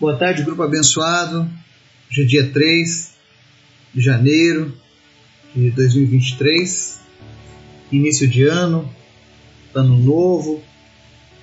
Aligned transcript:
Boa 0.00 0.16
tarde, 0.16 0.42
grupo 0.42 0.62
abençoado. 0.62 1.46
Hoje 2.10 2.22
é 2.22 2.24
dia 2.24 2.50
3 2.50 3.10
de 3.92 4.00
janeiro 4.00 4.72
de 5.54 5.70
2023, 5.72 6.98
início 7.92 8.26
de 8.26 8.44
ano, 8.44 8.90
ano 9.74 9.98
novo, 9.98 10.62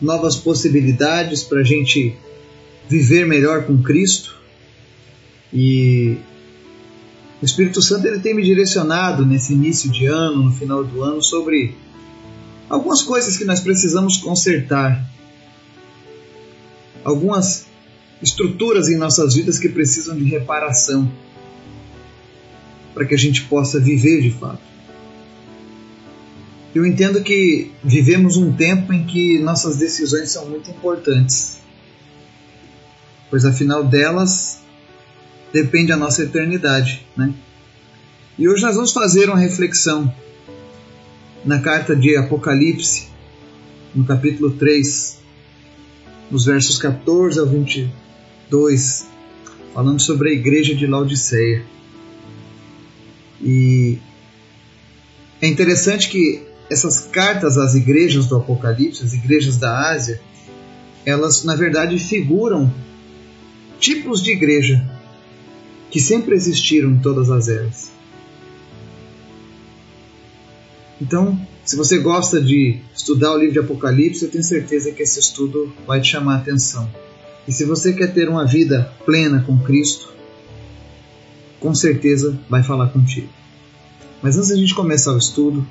novas 0.02 0.36
possibilidades 0.36 1.44
para 1.44 1.60
a 1.60 1.64
gente 1.64 2.18
viver 2.90 3.28
melhor 3.28 3.68
com 3.68 3.80
Cristo. 3.84 4.36
E 5.54 6.18
o 7.40 7.46
Espírito 7.46 7.80
Santo 7.80 8.08
ele 8.08 8.22
tem 8.22 8.34
me 8.34 8.42
direcionado 8.42 9.24
nesse 9.24 9.54
início 9.54 9.88
de 9.92 10.08
ano, 10.08 10.46
no 10.46 10.52
final 10.52 10.84
do 10.84 11.04
ano, 11.04 11.24
sobre 11.24 11.76
algumas 12.68 13.04
coisas 13.04 13.38
que 13.38 13.46
nós 13.46 13.60
precisamos 13.60 14.18
consertar. 14.18 15.08
Algumas 17.04 17.68
estruturas 18.22 18.88
em 18.88 18.98
nossas 18.98 19.36
vidas 19.36 19.60
que 19.60 19.70
precisam 19.70 20.16
de 20.18 20.24
reparação 20.24 21.12
para 22.94 23.06
que 23.06 23.14
a 23.14 23.18
gente 23.18 23.44
possa 23.44 23.80
viver 23.80 24.22
de 24.22 24.32
fato. 24.32 24.62
Eu 26.74 26.86
entendo 26.86 27.24
que 27.24 27.72
vivemos 27.84 28.38
um 28.38 28.52
tempo 28.52 28.92
em 28.92 29.06
que 29.06 29.40
nossas 29.40 29.78
decisões 29.78 30.32
são 30.32 30.50
muito 30.50 30.70
importantes, 30.70 31.58
pois 33.30 33.46
afinal 33.46 33.84
delas 33.84 34.62
depende 35.54 35.92
a 35.92 35.98
nossa 35.98 36.24
eternidade, 36.24 37.06
né? 37.16 37.34
E 38.38 38.48
hoje 38.48 38.62
nós 38.62 38.76
vamos 38.76 38.92
fazer 38.92 39.30
uma 39.30 39.40
reflexão 39.40 40.14
na 41.44 41.60
carta 41.60 41.96
de 41.96 42.16
Apocalipse, 42.16 43.08
no 43.96 44.06
capítulo 44.06 44.52
3, 44.52 45.20
nos 46.30 46.46
versos 46.46 46.78
14 46.78 47.40
ao 47.40 47.48
20, 47.48 47.92
2, 48.50 49.08
falando 49.74 50.02
sobre 50.02 50.30
a 50.30 50.34
igreja 50.34 50.76
de 50.76 50.88
Laodiceia. 50.88 51.64
E 53.42 54.00
é 55.42 55.48
interessante 55.48 56.10
que 56.10 56.42
essas 56.70 57.02
cartas 57.02 57.58
às 57.58 57.76
igrejas 57.76 58.26
do 58.28 58.36
Apocalipse, 58.36 59.04
as 59.04 59.14
igrejas 59.14 59.58
da 59.58 59.92
Ásia, 59.92 60.20
elas 61.06 61.44
na 61.44 61.56
verdade 61.56 61.98
figuram 62.00 62.74
tipos 63.80 64.22
de 64.22 64.32
igreja 64.32 64.84
que 65.90 66.00
sempre 66.00 66.36
existiram 66.36 66.92
em 66.92 67.00
todas 67.00 67.30
as 67.30 67.48
eras. 67.48 67.92
Então, 71.00 71.40
se 71.64 71.76
você 71.76 72.00
gosta 72.00 72.42
de 72.42 72.80
estudar 72.96 73.34
o 73.34 73.38
livro 73.38 73.54
de 73.54 73.60
Apocalipse, 73.60 74.24
eu 74.24 74.32
tenho 74.32 74.44
certeza 74.44 74.92
que 74.92 75.04
esse 75.04 75.20
estudo 75.20 75.72
vai 75.86 76.02
te 76.02 76.10
chamar 76.10 76.36
a 76.36 76.38
atenção. 76.38 76.90
E 77.48 77.54
se 77.54 77.64
você 77.64 77.94
quer 77.94 78.14
ter 78.14 78.28
uma 78.28 78.46
vida 78.46 78.92
plena 79.06 79.42
com 79.42 79.58
Cristo, 79.60 80.14
com 81.60 81.74
certeza 81.74 82.38
vai 82.50 82.62
falar 82.62 82.90
contigo. 82.90 83.30
Mas 84.22 84.36
antes 84.36 84.50
da 84.50 84.56
gente 84.56 84.76
começar 84.76 85.14
o 85.14 85.18
estudo, 85.18 85.66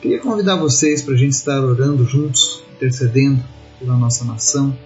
queria 0.00 0.18
convidar 0.18 0.56
vocês 0.56 1.02
para 1.02 1.14
a 1.14 1.16
gente 1.16 1.32
estar 1.32 1.62
orando 1.62 2.04
juntos, 2.06 2.62
intercedendo 2.74 3.44
pela 3.78 3.96
nossa 3.96 4.24
nação, 4.24 4.76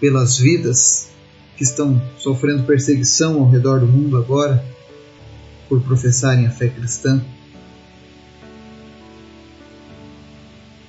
pelas 0.00 0.38
vidas 0.38 1.08
que 1.56 1.62
estão 1.62 2.00
sofrendo 2.18 2.64
perseguição 2.64 3.40
ao 3.40 3.50
redor 3.50 3.80
do 3.80 3.86
mundo 3.86 4.16
agora 4.16 4.64
por 5.68 5.80
professarem 5.82 6.46
a 6.46 6.50
fé 6.50 6.68
cristã. 6.68 7.22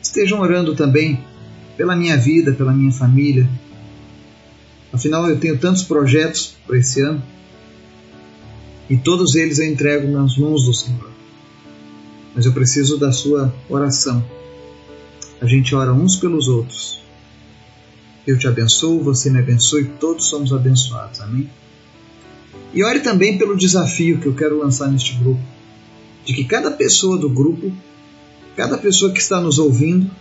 Estejam 0.02 0.40
orando 0.40 0.76
também 0.76 1.24
pela 1.78 1.96
minha 1.96 2.18
vida, 2.18 2.52
pela 2.52 2.74
minha 2.74 2.92
família. 2.92 3.48
Afinal, 4.92 5.30
eu 5.30 5.40
tenho 5.40 5.58
tantos 5.58 5.84
projetos 5.84 6.56
para 6.66 6.78
esse 6.78 7.02
ano 7.02 7.22
e 8.90 8.98
todos 8.98 9.36
eles 9.36 9.60
eu 9.60 9.68
entrego 9.68 10.08
nas 10.12 10.38
mãos 10.38 10.66
do 10.66 10.74
Senhor. 10.74 11.12
Mas 12.34 12.46
eu 12.46 12.54
preciso 12.54 12.98
da 12.98 13.12
sua 13.12 13.54
oração. 13.70 14.24
A 15.40 15.46
gente 15.46 15.76
ora 15.76 15.94
uns 15.94 16.16
pelos 16.16 16.48
outros. 16.48 17.00
Eu 18.26 18.38
te 18.38 18.48
abençoo, 18.48 19.04
você 19.04 19.30
me 19.30 19.40
abençoe, 19.40 19.86
todos 20.00 20.28
somos 20.28 20.52
abençoados. 20.52 21.22
Amém? 21.22 21.50
E 22.74 22.84
ore 22.84 23.00
também 23.00 23.38
pelo 23.38 23.56
desafio 23.56 24.20
que 24.20 24.26
eu 24.26 24.36
quero 24.36 24.60
lançar 24.60 24.88
neste 24.88 25.16
grupo, 25.16 25.42
de 26.26 26.34
que 26.34 26.44
cada 26.44 26.72
pessoa 26.72 27.18
do 27.18 27.30
grupo, 27.30 27.72
cada 28.56 28.78
pessoa 28.78 29.12
que 29.12 29.20
está 29.20 29.40
nos 29.40 29.58
ouvindo, 29.58 30.12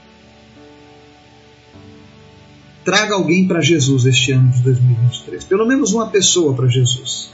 traga 2.87 3.15
alguém 3.15 3.49
para 3.49 3.61
Jesus 3.61 4.05
este 4.07 4.31
ano 4.31 4.49
de 4.49 4.63
2023. 4.63 5.43
Pelo 5.43 5.67
menos 5.67 5.93
uma 5.93 6.09
pessoa 6.09 6.55
para 6.55 6.69
Jesus. 6.69 7.31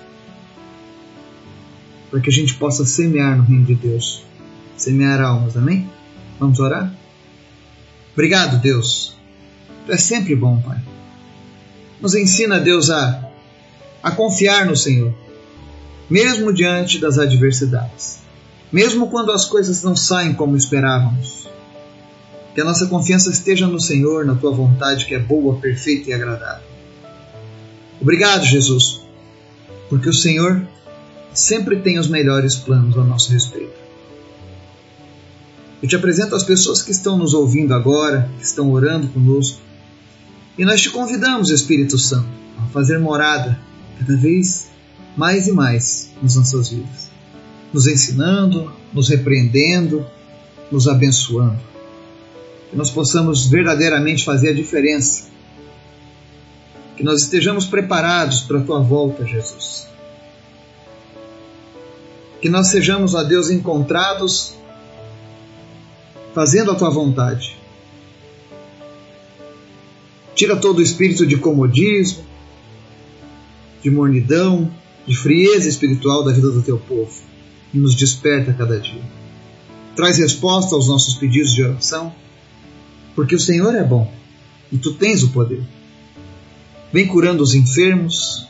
Para 2.10 2.20
que 2.20 2.30
a 2.30 2.32
gente 2.32 2.54
possa 2.54 2.86
semear 2.86 3.36
no 3.36 3.44
reino 3.44 3.66
de 3.66 3.74
Deus. 3.74 4.24
Semear 4.78 5.20
almas, 5.20 5.54
amém? 5.54 5.90
Vamos 6.40 6.58
orar? 6.58 6.90
Obrigado, 8.14 8.62
Deus. 8.62 9.14
Tu 9.84 9.92
é 9.92 9.98
sempre 9.98 10.34
bom, 10.34 10.58
Pai. 10.62 10.80
Nos 12.00 12.14
ensina, 12.14 12.58
Deus, 12.58 12.88
a, 12.88 13.30
a 14.02 14.10
confiar 14.10 14.64
no 14.64 14.74
Senhor, 14.74 15.14
mesmo 16.08 16.52
diante 16.52 16.98
das 16.98 17.19
adversidades, 17.19 18.20
mesmo 18.72 19.10
quando 19.10 19.30
as 19.30 19.44
coisas 19.44 19.82
não 19.82 19.94
saem 19.94 20.32
como 20.32 20.56
esperávamos 20.56 21.46
que 22.54 22.60
a 22.60 22.64
nossa 22.64 22.86
confiança 22.86 23.30
esteja 23.30 23.66
no 23.66 23.80
Senhor, 23.80 24.24
na 24.24 24.34
tua 24.34 24.52
vontade 24.52 25.06
que 25.06 25.14
é 25.14 25.18
boa, 25.18 25.56
perfeita 25.56 26.10
e 26.10 26.12
agradável. 26.12 26.64
Obrigado, 28.00 28.44
Jesus, 28.44 29.00
porque 29.88 30.08
o 30.08 30.14
Senhor 30.14 30.66
sempre 31.32 31.76
tem 31.80 31.98
os 31.98 32.08
melhores 32.08 32.56
planos 32.56 32.96
a 32.98 33.04
nosso 33.04 33.32
respeito. 33.32 33.80
Eu 35.82 35.88
te 35.88 35.96
apresento 35.96 36.34
as 36.34 36.44
pessoas 36.44 36.82
que 36.82 36.90
estão 36.90 37.16
nos 37.16 37.34
ouvindo 37.34 37.74
agora, 37.74 38.30
que 38.38 38.44
estão 38.44 38.70
orando 38.70 39.08
conosco, 39.08 39.58
e 40.58 40.64
nós 40.64 40.80
te 40.80 40.90
convidamos, 40.90 41.50
Espírito 41.50 41.98
Santo, 41.98 42.28
a 42.58 42.66
fazer 42.66 42.98
morada 42.98 43.58
cada 43.98 44.16
vez 44.16 44.69
mais 45.16 45.46
e 45.46 45.52
mais 45.52 46.10
nas 46.22 46.36
nossas 46.36 46.69
vidas, 46.69 47.10
nos 47.72 47.86
ensinando, 47.86 48.70
nos 48.92 49.08
repreendendo, 49.08 50.04
nos 50.70 50.86
abençoando 50.86 51.72
que 52.72 52.78
nós 52.78 52.91
possamos 52.91 53.44
verdadeiramente 53.44 54.25
fazer 54.25 54.49
a 54.49 54.55
diferença. 54.55 55.28
Que 56.97 57.05
nós 57.05 57.21
estejamos 57.21 57.66
preparados 57.66 58.41
para 58.41 58.60
a 58.60 58.62
tua 58.62 58.81
volta, 58.81 59.27
Jesus. 59.27 59.87
Que 62.41 62.49
nós 62.49 62.69
sejamos, 62.69 63.15
a 63.15 63.22
Deus, 63.22 63.50
encontrados 63.50 64.55
fazendo 66.34 66.71
a 66.71 66.75
tua 66.75 66.88
vontade. 66.88 67.59
Tira 70.34 70.56
todo 70.56 70.78
o 70.78 70.82
espírito 70.82 71.27
de 71.27 71.37
comodismo, 71.37 72.25
de 73.82 73.91
mornidão, 73.91 74.72
de 75.06 75.15
frieza 75.15 75.69
espiritual 75.69 76.25
da 76.25 76.32
vida 76.32 76.50
do 76.50 76.62
teu 76.62 76.78
povo 76.78 77.12
e 77.75 77.77
nos 77.77 77.94
desperta 77.94 78.50
cada 78.55 78.81
dia. 78.81 79.03
Traz 79.94 80.16
resposta 80.16 80.75
aos 80.75 80.88
nossos 80.88 81.12
pedidos 81.12 81.53
de 81.53 81.62
oração 81.62 82.15
porque 83.15 83.34
o 83.34 83.41
Senhor 83.41 83.75
é 83.75 83.84
bom 83.84 84.11
e 84.71 84.78
tu 84.78 84.95
tens 84.95 85.23
o 85.23 85.31
poder. 85.31 85.62
Vem 86.93 87.06
curando 87.06 87.43
os 87.43 87.55
enfermos, 87.55 88.47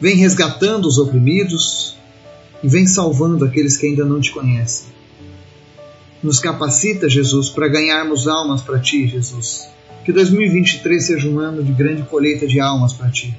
vem 0.00 0.16
resgatando 0.16 0.86
os 0.86 0.98
oprimidos 0.98 1.96
e 2.62 2.68
vem 2.68 2.86
salvando 2.86 3.44
aqueles 3.44 3.76
que 3.76 3.86
ainda 3.86 4.04
não 4.04 4.20
te 4.20 4.30
conhecem. 4.32 4.86
Nos 6.22 6.40
capacita, 6.40 7.08
Jesus, 7.08 7.50
para 7.50 7.68
ganharmos 7.68 8.26
almas 8.26 8.62
para 8.62 8.78
ti, 8.78 9.06
Jesus. 9.06 9.68
Que 10.04 10.12
2023 10.12 11.04
seja 11.04 11.28
um 11.28 11.38
ano 11.38 11.62
de 11.62 11.72
grande 11.72 12.02
colheita 12.02 12.46
de 12.46 12.60
almas 12.60 12.92
para 12.92 13.10
ti. 13.10 13.36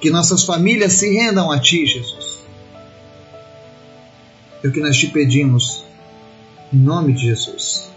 Que 0.00 0.10
nossas 0.10 0.44
famílias 0.44 0.92
se 0.92 1.12
rendam 1.12 1.50
a 1.50 1.58
ti, 1.58 1.86
Jesus. 1.86 2.40
É 4.62 4.68
o 4.68 4.72
que 4.72 4.80
nós 4.80 4.96
te 4.96 5.08
pedimos, 5.08 5.84
em 6.72 6.78
nome 6.78 7.12
de 7.12 7.22
Jesus. 7.22 7.93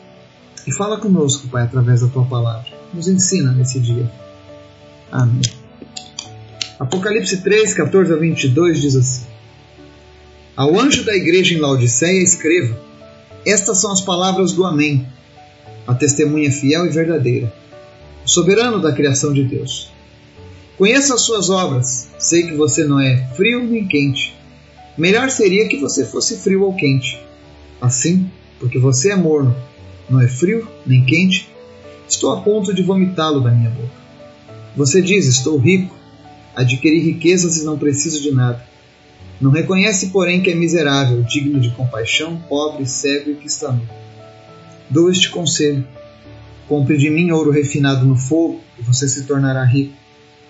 E 0.68 0.72
fala 0.74 1.00
conosco, 1.00 1.48
Pai, 1.48 1.64
através 1.64 2.02
da 2.02 2.10
tua 2.10 2.26
palavra. 2.26 2.68
Nos 2.94 3.08
ensina 3.08 3.54
nesse 3.54 3.80
dia. 3.80 4.12
Amém. 5.10 5.42
Apocalipse 6.78 7.38
3, 7.38 7.74
14 7.74 8.12
a 8.12 8.18
22 8.18 8.82
diz 8.82 8.96
assim: 8.98 9.26
Ao 10.58 10.78
anjo 10.78 11.06
da 11.06 11.16
igreja 11.16 11.56
em 11.56 11.60
Laodiceia, 11.60 12.22
escreva: 12.22 12.78
Estas 13.46 13.80
são 13.80 13.94
as 13.94 14.02
palavras 14.02 14.52
do 14.52 14.66
Amém, 14.66 15.08
a 15.88 15.96
testemunha 15.96 16.52
fiel 16.52 16.86
e 16.86 16.90
verdadeira, 16.90 17.52
o 18.26 18.30
soberano 18.30 18.82
da 18.82 18.92
criação 18.92 19.32
de 19.32 19.44
Deus. 19.44 19.90
Conheço 20.78 21.14
as 21.14 21.22
suas 21.22 21.50
obras, 21.50 22.10
sei 22.20 22.46
que 22.46 22.54
você 22.54 22.84
não 22.84 23.00
é 23.00 23.26
frio 23.36 23.64
nem 23.64 23.88
quente. 23.88 24.36
Melhor 24.98 25.32
seria 25.32 25.68
que 25.70 25.78
você 25.78 26.06
fosse 26.06 26.38
frio 26.38 26.64
ou 26.64 26.76
quente. 26.76 27.18
Assim, 27.80 28.30
porque 28.60 28.78
você 28.78 29.12
é 29.12 29.16
morno 29.16 29.56
não 30.10 30.22
é 30.22 30.28
frio 30.28 30.68
nem 30.86 31.04
quente, 31.04 31.50
estou 32.08 32.32
a 32.32 32.42
ponto 32.42 32.74
de 32.74 32.82
vomitá-lo 32.82 33.42
da 33.42 33.52
minha 33.52 33.70
boca. 33.70 34.08
Você 34.76 35.02
diz: 35.02 35.26
Estou 35.26 35.58
rico, 35.58 35.96
adquiri 36.56 37.00
riquezas 37.00 37.58
e 37.58 37.66
não 37.66 37.78
preciso 37.78 38.22
de 38.22 38.32
nada. 38.32 38.64
Não 39.40 39.52
reconhece, 39.52 40.08
porém, 40.08 40.42
que 40.42 40.50
é 40.50 40.56
miserável, 40.56 41.22
digno 41.24 41.60
de 41.60 41.70
compaixão, 41.72 42.42
pobre, 42.50 42.88
cego 42.88 43.32
e 43.32 43.36
que 43.36 43.48
está 43.48 43.72
nu. 43.72 43.82
Dou 44.90 45.10
este 45.10 45.30
conselho: 45.30 45.86
compre 46.68 46.98
de 46.98 47.10
mim 47.10 47.32
ouro 47.32 47.52
refinado 47.52 48.06
no 48.06 48.16
fogo, 48.16 48.62
e 48.80 48.82
você 48.82 49.08
se 49.08 49.24
tornará 49.26 49.64
rico. 49.64 49.94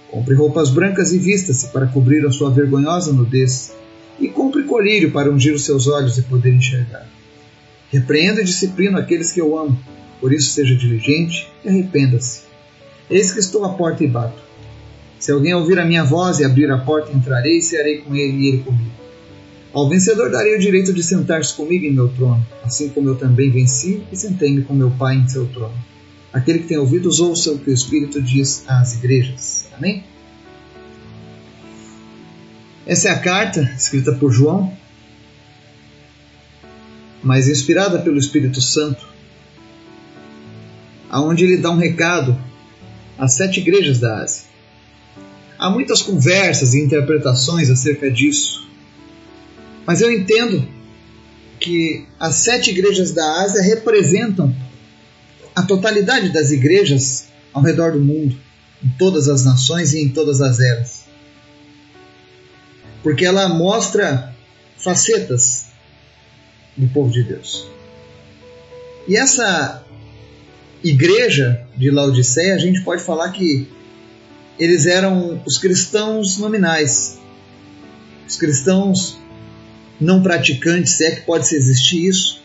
Compre 0.10 0.36
roupas 0.36 0.70
brancas 0.70 1.12
e 1.12 1.18
vista-se 1.18 1.68
para 1.68 1.88
cobrir 1.88 2.26
a 2.26 2.32
sua 2.32 2.50
vergonhosa 2.50 3.12
nudez, 3.12 3.74
e 4.20 4.28
compre 4.30 4.64
colírio 4.64 5.12
para 5.12 5.30
ungir 5.30 5.54
os 5.54 5.66
seus 5.66 5.88
olhos 5.88 6.18
e 6.18 6.22
poder 6.22 6.54
enxergar. 6.54 7.17
Repreenda 7.92 8.42
e 8.42 8.46
disciplino 8.46 8.98
aqueles 8.98 9.32
que 9.32 9.40
eu 9.40 9.58
amo, 9.58 9.78
por 10.20 10.34
isso 10.34 10.52
seja 10.52 10.76
diligente 10.76 11.48
e 11.64 11.70
arrependa-se. 11.70 12.42
Eis 13.10 13.32
que 13.32 13.40
estou 13.40 13.64
à 13.64 13.70
porta 13.70 14.04
e 14.04 14.08
bato. 14.08 14.42
Se 15.20 15.32
alguém 15.32 15.54
ouvir 15.54 15.80
a 15.80 15.86
minha 15.86 16.04
voz 16.04 16.40
e 16.40 16.46
abrir 16.46 16.70
a 16.70 16.78
porta, 16.78 17.12
entrarei 17.12 17.58
e 17.58 17.62
cearei 17.62 18.00
com 18.00 18.14
ele 18.16 18.38
e 18.38 18.48
ele 18.50 18.64
comigo. 18.64 18.92
Ao 19.74 19.88
vencedor 19.88 20.32
darei 20.32 20.56
o 20.56 20.60
direito 20.60 20.94
de 20.94 21.04
sentar-se 21.04 21.54
comigo 21.54 21.86
em 21.86 21.94
meu 21.94 22.10
trono, 22.10 22.46
assim 22.64 22.90
como 22.90 23.10
eu 23.10 23.16
também 23.16 23.50
venci 23.50 24.04
e 24.12 24.16
sentei-me 24.16 24.64
com 24.64 24.74
meu 24.74 24.92
Pai 24.92 25.16
em 25.16 25.28
seu 25.28 25.46
trono. 25.48 25.76
Aquele 26.34 26.60
que 26.60 26.68
tem 26.68 26.78
ouvidos, 26.78 27.20
ouça 27.20 27.52
o 27.52 27.60
que 27.60 27.70
o 27.70 27.74
Espírito 27.74 28.22
diz 28.22 28.64
às 28.68 28.96
igrejas. 28.96 29.68
Amém? 29.76 30.04
Essa 32.86 33.10
é 33.10 33.12
a 33.12 33.20
carta 33.20 33.62
escrita 33.78 34.14
por 34.14 34.32
João, 34.32 34.72
mas 37.24 37.48
inspirada 37.48 38.00
pelo 38.00 38.18
Espírito 38.18 38.62
Santo, 38.62 39.08
aonde 41.10 41.44
ele 41.44 41.58
dá 41.58 41.72
um 41.72 41.78
recado 41.78 42.38
às 43.18 43.36
sete 43.36 43.60
igrejas 43.60 44.00
da 44.00 44.22
Ásia. 44.22 44.44
Há 45.58 45.70
muitas 45.70 46.02
conversas 46.02 46.74
e 46.74 46.82
interpretações 46.82 47.70
acerca 47.70 48.12
disso, 48.12 48.68
mas 49.86 50.02
eu 50.02 50.12
entendo 50.12 50.68
que 51.60 52.06
as 52.20 52.36
sete 52.36 52.70
igrejas 52.70 53.12
da 53.12 53.42
Ásia 53.42 53.62
representam 53.62 54.56
a 55.56 55.64
totalidade 55.64 56.30
das 56.30 56.52
igrejas 56.52 57.30
ao 57.52 57.64
redor 57.64 57.94
do 57.94 58.00
mundo, 58.00 58.38
em 58.84 58.90
todas 59.00 59.28
as 59.28 59.44
nações 59.44 59.94
e 59.94 60.00
em 60.00 60.10
todas 60.10 60.40
as 60.42 60.60
eras. 60.60 61.06
Porque 63.02 63.26
ela 63.26 63.50
mostra 63.50 64.36
facetas 64.78 65.68
do 66.78 66.88
povo 66.88 67.12
de 67.12 67.24
Deus. 67.24 67.68
E 69.08 69.18
essa 69.18 69.84
igreja 70.84 71.66
de 71.76 71.90
Laodiceia, 71.90 72.56
a 72.56 72.60
gente 72.60 72.82
pode 72.82 73.02
falar 73.02 73.32
que 73.32 73.68
eles 74.60 74.86
eram 74.86 75.42
os 75.46 75.58
cristãos 75.58 76.38
nominais, 76.38 77.20
os 78.28 78.36
cristãos 78.36 79.18
não 80.00 80.22
praticantes, 80.22 80.94
se 80.94 81.06
é 81.06 81.12
que 81.12 81.22
pode 81.22 81.54
existir 81.56 82.06
isso. 82.06 82.42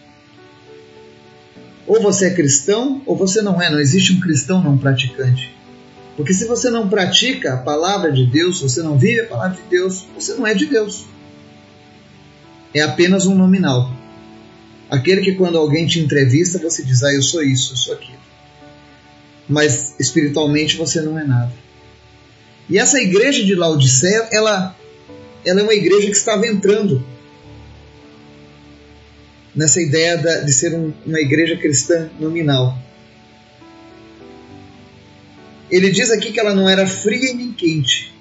Ou 1.87 2.01
você 2.01 2.27
é 2.27 2.35
cristão 2.35 3.03
ou 3.05 3.17
você 3.17 3.43
não 3.43 3.61
é, 3.61 3.71
não 3.71 3.81
existe 3.81 4.13
um 4.13 4.21
cristão 4.21 4.63
não 4.63 4.79
praticante. 4.79 5.55
Porque 6.17 6.33
se 6.33 6.47
você 6.47 6.71
não 6.71 6.89
pratica 6.89 7.55
a 7.55 7.57
palavra 7.57 8.13
de 8.13 8.27
Deus, 8.27 8.59
se 8.59 8.63
você 8.63 8.83
não 8.83 8.99
vive 8.99 9.23
a 9.23 9.27
palavra 9.27 9.57
de 9.57 9.69
Deus, 9.69 10.07
você 10.15 10.35
não 10.35 10.47
é 10.47 10.55
de 10.55 10.67
Deus. 10.67 11.05
É 12.75 12.81
apenas 12.81 13.27
um 13.27 13.35
nominal. 13.35 13.91
Aquele 14.93 15.23
que 15.23 15.33
quando 15.33 15.57
alguém 15.57 15.87
te 15.87 16.01
entrevista, 16.01 16.59
você 16.59 16.83
diz, 16.83 17.03
ah, 17.03 17.15
eu 17.15 17.23
sou 17.23 17.43
isso, 17.43 17.73
eu 17.73 17.77
sou 17.79 17.95
aquilo. 17.95 18.21
Mas 19.49 19.99
espiritualmente 19.99 20.77
você 20.77 21.01
não 21.01 21.19
é 21.19 21.25
nada. 21.25 21.51
E 22.69 22.79
essa 22.79 23.01
igreja 23.01 23.43
de 23.43 23.55
Laodiceia, 23.55 24.29
ela, 24.31 24.77
ela 25.47 25.61
é 25.61 25.63
uma 25.63 25.73
igreja 25.73 26.09
que 26.09 26.17
estava 26.17 26.47
entrando 26.47 27.03
nessa 29.55 29.81
ideia 29.81 30.19
de 30.19 30.53
ser 30.53 30.75
um, 30.75 30.93
uma 31.07 31.21
igreja 31.21 31.57
cristã 31.57 32.11
nominal. 32.21 32.79
Ele 35.71 35.91
diz 35.91 36.11
aqui 36.11 36.33
que 36.33 36.39
ela 36.39 36.55
não 36.55 36.69
era 36.69 36.87
fria 36.87 37.33
nem 37.33 37.51
quente. 37.51 38.13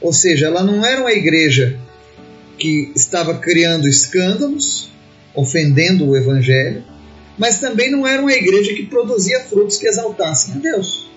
Ou 0.00 0.12
seja, 0.12 0.46
ela 0.46 0.64
não 0.64 0.84
era 0.84 1.00
uma 1.00 1.12
igreja 1.12 1.78
que 2.58 2.90
estava 2.96 3.38
criando 3.38 3.86
escândalos, 3.86 4.92
ofendendo 5.34 6.08
o 6.08 6.16
evangelho, 6.16 6.84
mas 7.36 7.58
também 7.58 7.90
não 7.90 8.06
era 8.06 8.22
uma 8.22 8.32
igreja 8.32 8.72
que 8.74 8.86
produzia 8.86 9.40
frutos 9.40 9.76
que 9.76 9.86
exaltassem 9.86 10.54
a 10.54 10.58
Deus. 10.58 11.08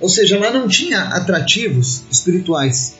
Ou 0.00 0.08
seja, 0.08 0.38
lá 0.38 0.50
não 0.52 0.68
tinha 0.68 1.00
atrativos 1.02 2.02
espirituais 2.10 2.96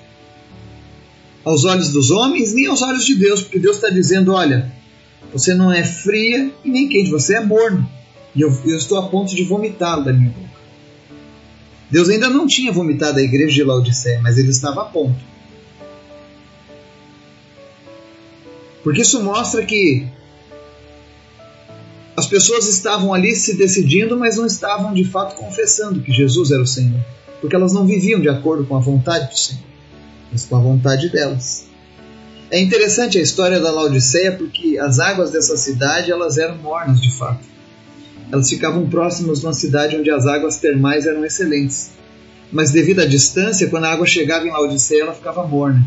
aos 1.47 1.65
olhos 1.65 1.91
dos 1.91 2.11
homens 2.11 2.53
nem 2.53 2.67
aos 2.67 2.83
olhos 2.83 3.07
de 3.07 3.15
Deus, 3.15 3.43
porque 3.43 3.61
Deus 3.61 3.77
está 3.77 3.89
dizendo: 3.89 4.33
olha, 4.33 4.73
você 5.33 5.55
não 5.55 5.73
é 5.73 5.85
fria 5.85 6.51
e 6.65 6.71
nem 6.71 6.89
quente, 6.89 7.09
você 7.09 7.37
é 7.37 7.41
morno, 7.41 7.89
e 8.35 8.41
eu, 8.41 8.51
eu 8.65 8.77
estou 8.77 8.99
a 8.99 9.09
ponto 9.09 9.35
de 9.35 9.45
vomitá-lo 9.45 10.05
da 10.05 10.13
minha 10.13 10.31
boca. 10.31 10.57
Deus 11.89 12.09
ainda 12.09 12.29
não 12.29 12.49
tinha 12.49 12.73
vomitado 12.73 13.21
a 13.21 13.23
igreja 13.23 13.55
de 13.55 13.63
Laodiceia, 13.63 14.21
mas 14.21 14.37
ele 14.37 14.51
estava 14.51 14.83
a 14.83 14.85
ponto. 14.87 15.25
Porque 18.87 19.03
isso 19.03 19.21
mostra 19.21 19.67
que 19.67 20.07
as 22.17 22.25
pessoas 22.29 22.69
estavam 22.69 23.13
ali 23.13 23.35
se 23.35 23.57
decidindo, 23.57 24.17
mas 24.17 24.37
não 24.37 24.47
estavam 24.47 24.95
de 24.95 25.03
fato 25.03 25.35
confessando 25.35 26.01
que 26.01 26.13
Jesus 26.13 26.53
era 26.53 26.63
o 26.63 26.67
Senhor, 26.69 27.05
porque 27.41 27.57
elas 27.57 27.73
não 27.73 27.85
viviam 27.85 28.21
de 28.21 28.29
acordo 28.29 28.65
com 28.65 28.77
a 28.77 28.79
vontade 28.79 29.29
do 29.29 29.37
Senhor, 29.37 29.65
mas 30.31 30.45
com 30.45 30.55
a 30.55 30.61
vontade 30.61 31.09
delas. 31.09 31.67
É 32.49 32.61
interessante 32.61 33.19
a 33.19 33.21
história 33.21 33.59
da 33.59 33.73
Laodiceia 33.73 34.37
porque 34.37 34.79
as 34.79 35.01
águas 35.01 35.33
dessa 35.33 35.57
cidade 35.57 36.13
elas 36.13 36.39
eram 36.39 36.57
mornas 36.59 37.01
de 37.01 37.11
fato. 37.11 37.45
Elas 38.31 38.49
ficavam 38.49 38.89
próximas 38.89 39.41
de 39.41 39.47
uma 39.47 39.53
cidade 39.53 39.97
onde 39.97 40.13
as 40.13 40.29
águas 40.29 40.59
termais 40.59 41.09
eram 41.09 41.25
excelentes. 41.25 41.91
Mas 42.53 42.71
devido 42.71 43.01
à 43.01 43.05
distância, 43.05 43.69
quando 43.69 43.87
a 43.87 43.93
água 43.93 44.07
chegava 44.07 44.47
em 44.47 44.53
Laodiceia, 44.53 45.03
ela 45.03 45.13
ficava 45.13 45.45
morna. 45.45 45.85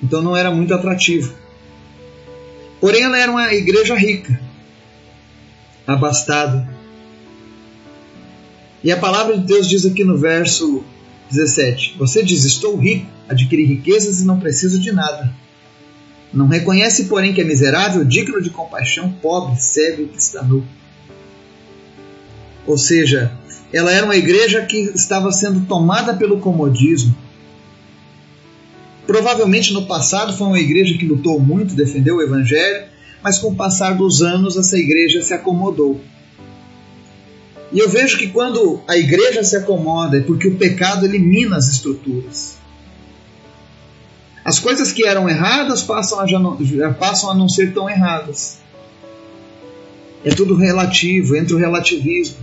Então 0.00 0.22
não 0.22 0.36
era 0.36 0.52
muito 0.52 0.72
atrativo. 0.72 1.34
Porém, 2.80 3.02
ela 3.02 3.18
era 3.18 3.30
uma 3.30 3.52
igreja 3.52 3.94
rica 3.94 4.40
abastado. 5.86 6.66
E 8.84 8.92
a 8.92 8.96
palavra 8.96 9.36
de 9.36 9.44
Deus 9.44 9.68
diz 9.68 9.84
aqui 9.84 10.04
no 10.04 10.16
verso 10.16 10.84
17: 11.30 11.96
Você 11.98 12.22
diz, 12.22 12.44
Estou 12.44 12.76
rico, 12.76 13.06
adquiri 13.28 13.64
riquezas 13.64 14.20
e 14.20 14.24
não 14.24 14.38
preciso 14.38 14.78
de 14.78 14.92
nada. 14.92 15.34
Não 16.32 16.46
reconhece, 16.46 17.06
porém, 17.06 17.32
que 17.32 17.40
é 17.40 17.44
miserável, 17.44 18.04
digno 18.04 18.40
de 18.40 18.50
compaixão, 18.50 19.10
pobre, 19.10 19.60
cego 19.60 20.02
e 20.02 20.46
nu. 20.46 20.64
Ou 22.66 22.76
seja, 22.76 23.32
ela 23.72 23.90
era 23.90 24.04
uma 24.04 24.16
igreja 24.16 24.60
que 24.66 24.78
estava 24.94 25.32
sendo 25.32 25.66
tomada 25.66 26.14
pelo 26.14 26.38
comodismo. 26.38 27.16
Provavelmente 29.08 29.72
no 29.72 29.86
passado 29.86 30.36
foi 30.36 30.46
uma 30.46 30.60
igreja 30.60 30.98
que 30.98 31.06
lutou 31.06 31.40
muito, 31.40 31.74
defendeu 31.74 32.16
o 32.16 32.22
evangelho, 32.22 32.88
mas 33.22 33.38
com 33.38 33.48
o 33.48 33.56
passar 33.56 33.96
dos 33.96 34.20
anos 34.20 34.54
essa 34.54 34.76
igreja 34.76 35.22
se 35.22 35.32
acomodou. 35.32 35.98
E 37.72 37.78
eu 37.78 37.88
vejo 37.88 38.18
que 38.18 38.26
quando 38.26 38.82
a 38.86 38.98
igreja 38.98 39.42
se 39.42 39.56
acomoda 39.56 40.18
é 40.18 40.20
porque 40.20 40.46
o 40.46 40.56
pecado 40.56 41.06
elimina 41.06 41.56
as 41.56 41.68
estruturas. 41.68 42.58
As 44.44 44.58
coisas 44.58 44.92
que 44.92 45.06
eram 45.06 45.26
erradas 45.26 45.80
passam 45.80 46.20
a, 46.20 46.26
já 46.26 46.38
não, 46.38 46.62
já 46.62 46.92
passam 46.92 47.30
a 47.30 47.34
não 47.34 47.48
ser 47.48 47.72
tão 47.72 47.88
erradas. 47.88 48.58
É 50.22 50.28
tudo 50.34 50.54
relativo, 50.54 51.34
entra 51.34 51.56
o 51.56 51.58
relativismo. 51.58 52.36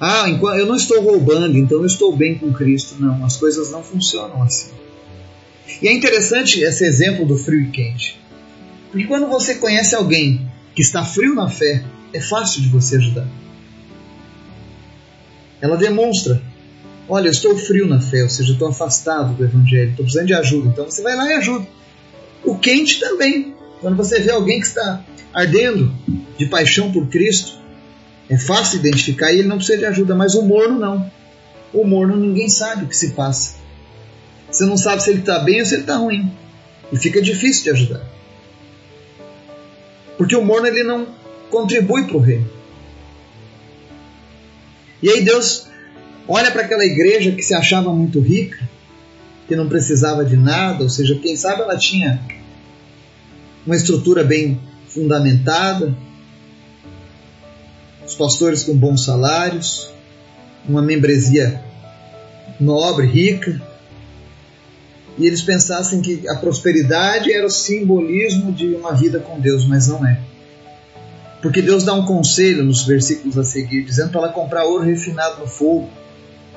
Ah, 0.00 0.28
eu 0.28 0.66
não 0.66 0.76
estou 0.76 1.02
roubando, 1.02 1.56
então 1.56 1.78
eu 1.78 1.86
estou 1.86 2.14
bem 2.16 2.36
com 2.36 2.52
Cristo. 2.52 2.96
Não, 2.98 3.24
as 3.24 3.36
coisas 3.36 3.70
não 3.70 3.82
funcionam 3.82 4.42
assim. 4.42 4.70
E 5.80 5.88
é 5.88 5.92
interessante 5.92 6.60
esse 6.60 6.84
exemplo 6.84 7.26
do 7.26 7.36
frio 7.36 7.60
e 7.60 7.70
quente. 7.70 8.20
Porque 8.90 9.06
quando 9.06 9.26
você 9.26 9.56
conhece 9.56 9.94
alguém 9.94 10.48
que 10.74 10.82
está 10.82 11.04
frio 11.04 11.34
na 11.34 11.48
fé, 11.48 11.84
é 12.12 12.20
fácil 12.20 12.62
de 12.62 12.68
você 12.68 12.96
ajudar. 12.96 13.26
Ela 15.60 15.76
demonstra: 15.76 16.42
olha, 17.08 17.28
eu 17.28 17.32
estou 17.32 17.56
frio 17.56 17.86
na 17.86 18.00
fé, 18.00 18.22
ou 18.22 18.28
seja, 18.28 18.52
estou 18.52 18.68
afastado 18.68 19.34
do 19.34 19.44
Evangelho, 19.44 19.90
estou 19.90 20.04
precisando 20.04 20.26
de 20.26 20.34
ajuda. 20.34 20.68
Então 20.68 20.84
você 20.84 21.02
vai 21.02 21.16
lá 21.16 21.28
e 21.28 21.34
ajuda. 21.34 21.66
O 22.44 22.58
quente 22.58 23.00
também. 23.00 23.54
Quando 23.80 23.96
você 23.96 24.20
vê 24.20 24.30
alguém 24.30 24.60
que 24.60 24.66
está 24.66 25.04
ardendo 25.32 25.92
de 26.38 26.46
paixão 26.46 26.90
por 26.90 27.08
Cristo, 27.08 27.58
é 28.28 28.38
fácil 28.38 28.78
identificar 28.78 29.32
e 29.32 29.40
ele 29.40 29.48
não 29.48 29.56
precisa 29.56 29.78
de 29.78 29.84
ajuda, 29.86 30.14
mas 30.14 30.34
o 30.34 30.42
morno 30.42 30.78
não. 30.78 31.10
O 31.72 31.84
morno 31.84 32.16
ninguém 32.16 32.48
sabe 32.48 32.84
o 32.84 32.88
que 32.88 32.96
se 32.96 33.10
passa. 33.10 33.56
Você 34.50 34.64
não 34.64 34.76
sabe 34.76 35.02
se 35.02 35.10
ele 35.10 35.20
está 35.20 35.40
bem 35.40 35.60
ou 35.60 35.66
se 35.66 35.74
ele 35.74 35.82
está 35.82 35.96
ruim. 35.96 36.30
E 36.92 36.96
fica 36.96 37.20
difícil 37.20 37.64
de 37.64 37.70
ajudar. 37.70 38.06
Porque 40.16 40.36
o 40.36 40.44
morno 40.44 40.66
ele 40.66 40.84
não, 40.84 41.08
contribui 41.50 42.04
para 42.04 42.16
o 42.16 42.20
reino. 42.20 42.50
E 45.02 45.08
aí 45.08 45.22
Deus 45.22 45.68
olha 46.26 46.50
para 46.50 46.62
aquela 46.62 46.84
igreja 46.84 47.32
que 47.32 47.42
se 47.42 47.54
achava 47.54 47.92
muito 47.92 48.20
rica, 48.20 48.58
que 49.46 49.54
não 49.54 49.68
precisava 49.68 50.24
de 50.24 50.36
nada, 50.36 50.82
ou 50.82 50.90
seja, 50.90 51.16
quem 51.16 51.36
sabe 51.36 51.62
ela 51.62 51.76
tinha 51.76 52.20
uma 53.66 53.76
estrutura 53.76 54.24
bem 54.24 54.60
fundamentada, 54.88 55.94
os 58.06 58.14
pastores 58.14 58.62
com 58.62 58.76
bons 58.76 59.04
salários, 59.04 59.90
uma 60.68 60.82
membresia 60.82 61.62
nobre, 62.60 63.06
rica, 63.06 63.60
e 65.16 65.26
eles 65.26 65.42
pensassem 65.42 66.00
que 66.00 66.28
a 66.28 66.36
prosperidade 66.36 67.32
era 67.32 67.46
o 67.46 67.50
simbolismo 67.50 68.52
de 68.52 68.74
uma 68.74 68.92
vida 68.92 69.20
com 69.20 69.38
Deus, 69.38 69.66
mas 69.66 69.86
não 69.86 70.04
é. 70.04 70.20
Porque 71.40 71.62
Deus 71.62 71.84
dá 71.84 71.92
um 71.92 72.04
conselho 72.04 72.64
nos 72.64 72.84
versículos 72.84 73.38
a 73.38 73.44
seguir, 73.44 73.84
dizendo 73.84 74.10
para 74.10 74.22
ela 74.22 74.32
comprar 74.32 74.64
ouro 74.64 74.82
refinado 74.82 75.40
no 75.40 75.46
fogo, 75.46 75.88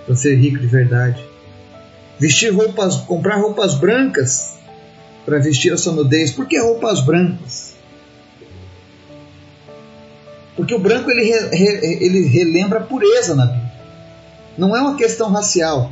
para 0.05 0.15
ser 0.15 0.35
rico 0.35 0.57
de 0.57 0.65
verdade. 0.65 1.23
Vestir 2.19 2.51
roupas, 2.51 2.95
comprar 2.95 3.35
roupas 3.35 3.75
brancas 3.75 4.53
para 5.25 5.37
vestir 5.39 5.71
a 5.71 5.77
sua 5.77 5.93
nudez. 5.93 6.31
Por 6.31 6.47
que 6.47 6.57
roupas 6.57 7.01
brancas? 7.01 7.76
Porque 10.57 10.73
o 10.73 10.79
branco 10.79 11.09
ele, 11.11 11.23
re, 11.23 11.79
ele 12.03 12.27
relembra 12.27 12.79
a 12.79 12.83
pureza 12.83 13.35
na 13.35 13.45
Bíblia. 13.45 13.71
Não 14.57 14.75
é 14.75 14.81
uma 14.81 14.97
questão 14.97 15.29
racial, 15.29 15.91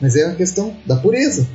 mas 0.00 0.16
é 0.16 0.24
uma 0.24 0.34
questão 0.34 0.74
da 0.86 0.96
pureza. 0.96 1.46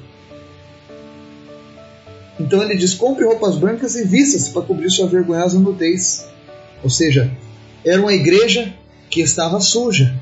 Então 2.40 2.62
ele 2.62 2.78
diz: 2.78 2.94
compre 2.94 3.26
roupas 3.26 3.58
brancas 3.58 3.96
e 3.96 4.04
vista-se 4.04 4.52
para 4.52 4.62
cobrir 4.62 4.92
sua 4.92 5.08
vergonhosa 5.08 5.60
nudez. 5.60 6.28
Ou 6.84 6.92
seja, 6.92 7.32
era 7.84 8.00
uma 8.00 8.14
igreja 8.14 8.72
que 9.10 9.20
estava 9.22 9.60
suja. 9.60 10.16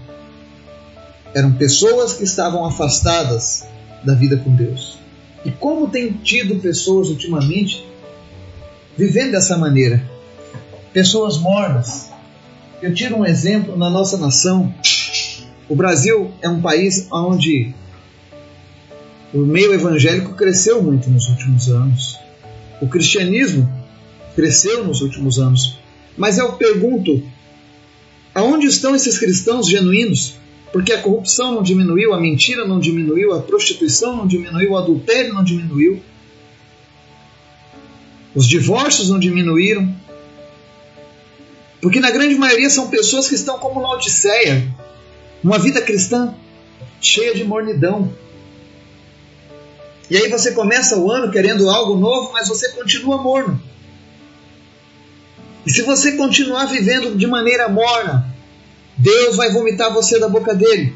Eram 1.34 1.52
pessoas 1.52 2.14
que 2.14 2.24
estavam 2.24 2.64
afastadas 2.66 3.66
da 4.06 4.14
vida 4.14 4.38
com 4.38 4.56
Deus. 4.56 4.98
E 5.44 5.52
como 5.52 5.90
tem 5.90 6.14
tido 6.14 6.62
pessoas 6.62 7.10
ultimamente 7.10 7.86
vivendo 8.98 9.32
dessa 9.32 9.58
maneira? 9.58 10.15
Pessoas 10.96 11.38
mornas. 11.38 12.10
Eu 12.82 12.94
tiro 12.94 13.18
um 13.18 13.26
exemplo 13.26 13.76
na 13.76 13.90
nossa 13.90 14.18
nação. 14.18 14.74
O 15.68 15.76
Brasil 15.76 16.32
é 16.42 16.48
um 16.48 16.62
país 16.62 17.10
onde 17.12 17.74
o 19.34 19.40
meio 19.40 19.74
evangélico 19.74 20.36
cresceu 20.36 20.82
muito 20.82 21.10
nos 21.10 21.28
últimos 21.28 21.68
anos. 21.68 22.18
O 22.82 22.88
cristianismo 22.88 23.70
cresceu 24.38 24.86
nos 24.86 25.02
últimos 25.02 25.38
anos. 25.38 25.78
Mas 26.16 26.38
eu 26.38 26.54
pergunto: 26.54 27.22
aonde 28.34 28.68
estão 28.68 28.96
esses 28.96 29.20
cristãos 29.20 29.68
genuínos? 29.68 30.36
Porque 30.72 30.94
a 30.94 31.02
corrupção 31.02 31.56
não 31.56 31.62
diminuiu, 31.62 32.14
a 32.14 32.22
mentira 32.22 32.66
não 32.66 32.80
diminuiu, 32.80 33.34
a 33.34 33.42
prostituição 33.42 34.16
não 34.16 34.26
diminuiu, 34.26 34.72
o 34.72 34.78
adultério 34.78 35.34
não 35.34 35.44
diminuiu, 35.44 36.02
os 38.34 38.48
divórcios 38.48 39.10
não 39.10 39.20
diminuíram. 39.20 40.05
Porque 41.86 42.00
na 42.00 42.10
grande 42.10 42.34
maioria 42.34 42.68
são 42.68 42.90
pessoas 42.90 43.30
que 43.30 43.36
estão 43.36 43.60
como 43.60 43.80
na 43.80 43.92
Odisseia, 43.92 44.68
uma 45.44 45.60
vida 45.60 45.80
cristã 45.84 46.34
cheia 47.00 47.36
de 47.36 47.44
mornidão, 47.44 48.12
e 50.10 50.18
aí 50.18 50.28
você 50.28 50.54
começa 50.54 50.98
o 50.98 51.12
ano 51.12 51.32
querendo 51.32 51.70
algo 51.70 51.96
novo, 51.96 52.34
mas 52.34 52.48
você 52.48 52.72
continua 52.72 53.22
morno. 53.22 53.62
E 55.64 55.72
se 55.72 55.84
você 55.84 56.14
continuar 56.14 56.66
vivendo 56.66 57.16
de 57.16 57.28
maneira 57.28 57.70
morna, 57.70 58.34
Deus 58.98 59.36
vai 59.36 59.52
vomitar 59.52 59.94
você 59.94 60.18
da 60.18 60.28
boca 60.28 60.56
dele. 60.56 60.96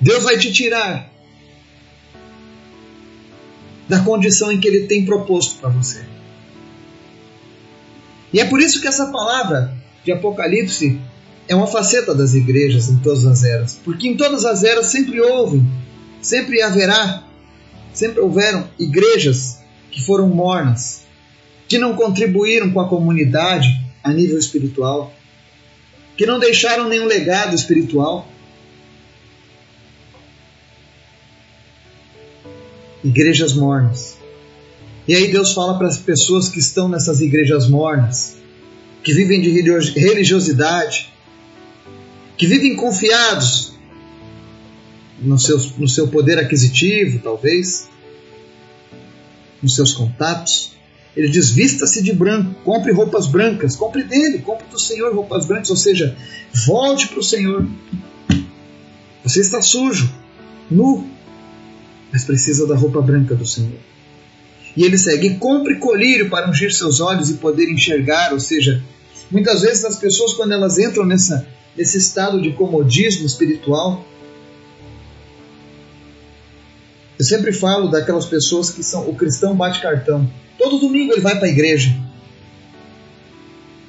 Deus 0.00 0.24
vai 0.24 0.38
te 0.38 0.50
tirar 0.50 1.12
da 3.86 4.00
condição 4.00 4.50
em 4.50 4.58
que 4.58 4.68
ele 4.68 4.86
tem 4.86 5.04
proposto 5.04 5.60
para 5.60 5.68
você. 5.68 6.21
E 8.32 8.40
é 8.40 8.44
por 8.44 8.60
isso 8.60 8.80
que 8.80 8.88
essa 8.88 9.06
palavra 9.06 9.72
de 10.04 10.12
Apocalipse 10.12 11.00
é 11.48 11.54
uma 11.54 11.66
faceta 11.66 12.14
das 12.14 12.34
igrejas 12.34 12.88
em 12.88 12.96
todas 12.98 13.26
as 13.26 13.44
eras, 13.44 13.78
porque 13.84 14.08
em 14.08 14.16
todas 14.16 14.44
as 14.44 14.64
eras 14.64 14.86
sempre 14.86 15.20
houve 15.20 15.62
Sempre 16.22 16.62
haverá, 16.62 17.24
sempre 17.92 18.20
houveram 18.20 18.70
igrejas 18.78 19.58
que 19.90 20.00
foram 20.00 20.28
mornas, 20.28 21.02
que 21.66 21.78
não 21.78 21.96
contribuíram 21.96 22.72
com 22.72 22.80
a 22.80 22.88
comunidade 22.88 23.68
a 24.04 24.12
nível 24.12 24.38
espiritual, 24.38 25.12
que 26.16 26.24
não 26.24 26.38
deixaram 26.38 26.88
nenhum 26.88 27.06
legado 27.06 27.56
espiritual. 27.56 28.28
Igrejas 33.02 33.52
mornas. 33.52 34.16
E 35.06 35.14
aí 35.14 35.32
Deus 35.32 35.52
fala 35.52 35.76
para 35.76 35.88
as 35.88 35.98
pessoas 35.98 36.48
que 36.48 36.60
estão 36.60 36.88
nessas 36.88 37.20
igrejas 37.20 37.68
mornas, 37.68 38.36
que 39.02 39.12
vivem 39.12 39.40
de 39.40 39.50
religiosidade, 39.50 41.12
que 42.36 42.46
vivem 42.46 42.76
confiados 42.76 43.72
no 45.20 45.38
seu, 45.38 45.58
no 45.78 45.88
seu 45.88 46.08
poder 46.08 46.38
aquisitivo, 46.38 47.18
talvez, 47.18 47.88
nos 49.60 49.74
seus 49.74 49.92
contatos. 49.92 50.72
Ele 51.16 51.28
diz: 51.28 51.50
vista-se 51.50 52.02
de 52.02 52.12
branco, 52.12 52.54
compre 52.64 52.92
roupas 52.92 53.26
brancas, 53.26 53.74
compre 53.74 54.04
dele, 54.04 54.38
compre 54.38 54.66
do 54.68 54.78
Senhor 54.78 55.14
roupas 55.14 55.46
brancas, 55.46 55.70
ou 55.70 55.76
seja, 55.76 56.16
volte 56.66 57.08
para 57.08 57.18
o 57.18 57.24
Senhor. 57.24 57.66
Você 59.24 59.40
está 59.40 59.60
sujo, 59.60 60.12
nu, 60.70 61.08
mas 62.12 62.24
precisa 62.24 62.66
da 62.66 62.76
roupa 62.76 63.00
branca 63.00 63.34
do 63.34 63.46
Senhor. 63.46 63.78
E 64.76 64.84
ele 64.84 64.98
segue: 64.98 65.36
compre 65.36 65.76
colírio 65.76 66.30
para 66.30 66.48
ungir 66.48 66.72
seus 66.72 67.00
olhos 67.00 67.30
e 67.30 67.34
poder 67.34 67.70
enxergar, 67.70 68.32
ou 68.32 68.40
seja, 68.40 68.82
muitas 69.30 69.62
vezes 69.62 69.84
as 69.84 69.96
pessoas, 69.96 70.32
quando 70.32 70.52
elas 70.52 70.78
entram 70.78 71.04
nessa, 71.04 71.46
nesse 71.76 71.98
estado 71.98 72.40
de 72.40 72.52
comodismo 72.52 73.26
espiritual, 73.26 74.04
Eu 77.22 77.24
sempre 77.24 77.52
falo 77.52 77.88
daquelas 77.88 78.26
pessoas 78.26 78.68
que 78.68 78.82
são 78.82 79.08
o 79.08 79.14
cristão 79.14 79.54
bate 79.54 79.80
cartão. 79.80 80.28
Todo 80.58 80.80
domingo 80.80 81.12
ele 81.12 81.20
vai 81.20 81.36
para 81.38 81.46
a 81.46 81.50
igreja. 81.50 81.96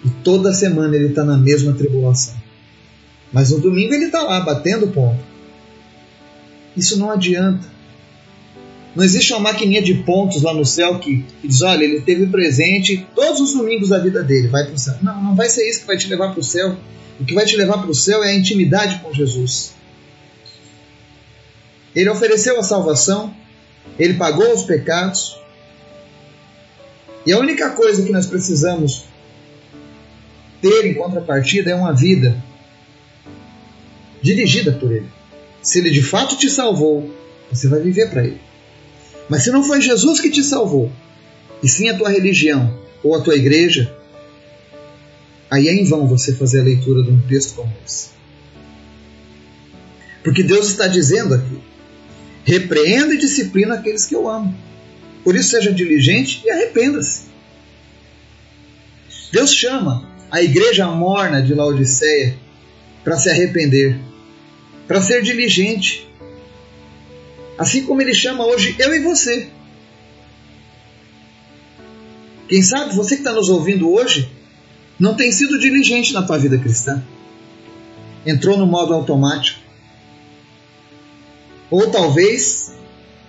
E 0.05 0.09
toda 0.23 0.53
semana 0.53 0.95
ele 0.95 1.07
está 1.07 1.23
na 1.23 1.35
mesma 1.35 1.73
tribulação. 1.73 2.35
Mas 3.31 3.49
no 3.49 3.59
domingo 3.59 3.91
ele 3.91 4.05
está 4.05 4.21
lá 4.21 4.39
batendo 4.41 4.87
ponto. 4.89 5.17
Isso 6.77 6.99
não 6.99 7.09
adianta. 7.09 7.67
Não 8.95 9.03
existe 9.03 9.33
uma 9.33 9.39
maquininha 9.39 9.81
de 9.81 9.93
pontos 9.95 10.43
lá 10.43 10.53
no 10.53 10.65
céu 10.65 10.99
que, 10.99 11.25
que 11.41 11.47
diz: 11.47 11.61
olha, 11.61 11.83
ele 11.83 12.01
teve 12.01 12.27
presente 12.27 13.07
todos 13.15 13.39
os 13.39 13.53
domingos 13.53 13.89
da 13.89 13.97
vida 13.97 14.23
dele, 14.23 14.47
vai 14.47 14.65
para 14.65 14.73
o 14.73 14.77
céu. 14.77 14.95
Não, 15.01 15.21
não 15.21 15.35
vai 15.35 15.49
ser 15.49 15.67
isso 15.67 15.81
que 15.81 15.87
vai 15.87 15.97
te 15.97 16.07
levar 16.07 16.31
para 16.31 16.39
o 16.39 16.43
céu. 16.43 16.77
O 17.19 17.25
que 17.25 17.33
vai 17.33 17.45
te 17.45 17.55
levar 17.55 17.79
para 17.79 17.89
o 17.89 17.95
céu 17.95 18.23
é 18.23 18.29
a 18.29 18.35
intimidade 18.35 18.99
com 18.99 19.13
Jesus. 19.13 19.73
Ele 21.95 22.09
ofereceu 22.09 22.59
a 22.59 22.63
salvação, 22.63 23.33
ele 23.97 24.15
pagou 24.15 24.53
os 24.53 24.63
pecados. 24.63 25.37
E 27.25 27.31
a 27.31 27.39
única 27.39 27.69
coisa 27.71 28.03
que 28.03 28.11
nós 28.11 28.25
precisamos 28.25 29.05
ter 30.61 30.85
em 30.85 30.93
contrapartida 30.93 31.71
é 31.71 31.75
uma 31.75 31.93
vida 31.93 32.41
dirigida 34.21 34.71
por 34.71 34.91
Ele. 34.91 35.07
Se 35.61 35.79
Ele 35.79 35.89
de 35.89 36.01
fato 36.01 36.37
te 36.37 36.49
salvou, 36.49 37.13
você 37.51 37.67
vai 37.67 37.81
viver 37.81 38.09
para 38.09 38.25
Ele. 38.25 38.39
Mas 39.29 39.43
se 39.43 39.51
não 39.51 39.63
foi 39.63 39.81
Jesus 39.81 40.19
que 40.19 40.29
te 40.29 40.43
salvou, 40.43 40.91
e 41.61 41.69
sim 41.69 41.89
a 41.89 41.97
tua 41.97 42.09
religião 42.09 42.77
ou 43.03 43.15
a 43.15 43.21
tua 43.21 43.35
igreja, 43.35 43.95
aí 45.49 45.67
é 45.67 45.73
em 45.73 45.85
vão 45.85 46.07
você 46.07 46.33
fazer 46.33 46.61
a 46.61 46.63
leitura 46.63 47.03
de 47.03 47.09
um 47.09 47.21
texto 47.21 47.55
como 47.55 47.71
esse. 47.85 48.09
Porque 50.23 50.43
Deus 50.43 50.67
está 50.67 50.87
dizendo 50.87 51.35
aqui: 51.35 51.59
Repreenda 52.45 53.13
e 53.13 53.17
disciplina 53.17 53.75
aqueles 53.75 54.05
que 54.05 54.15
eu 54.15 54.29
amo. 54.29 54.55
Por 55.23 55.35
isso, 55.35 55.51
seja 55.51 55.71
diligente 55.71 56.41
e 56.43 56.49
arrependa-se. 56.49 57.23
Deus 59.31 59.53
chama 59.53 60.07
a 60.29 60.41
igreja 60.41 60.87
morna 60.87 61.41
de 61.41 61.53
Laodiceia 61.53 62.37
para 63.03 63.17
se 63.17 63.29
arrepender, 63.29 63.97
para 64.87 65.01
ser 65.01 65.21
diligente. 65.21 66.07
Assim 67.57 67.85
como 67.85 68.01
Ele 68.01 68.13
chama 68.13 68.45
hoje 68.45 68.75
eu 68.79 68.93
e 68.95 68.99
você. 68.99 69.49
Quem 72.47 72.61
sabe 72.61 72.95
você 72.95 73.15
que 73.15 73.21
está 73.21 73.33
nos 73.33 73.49
ouvindo 73.49 73.91
hoje 73.91 74.29
não 74.99 75.15
tem 75.15 75.31
sido 75.31 75.59
diligente 75.59 76.13
na 76.13 76.21
tua 76.21 76.37
vida 76.37 76.57
cristã. 76.57 77.03
Entrou 78.25 78.57
no 78.57 78.65
modo 78.65 78.93
automático 78.93 79.63
ou 81.73 81.89
talvez 81.89 82.71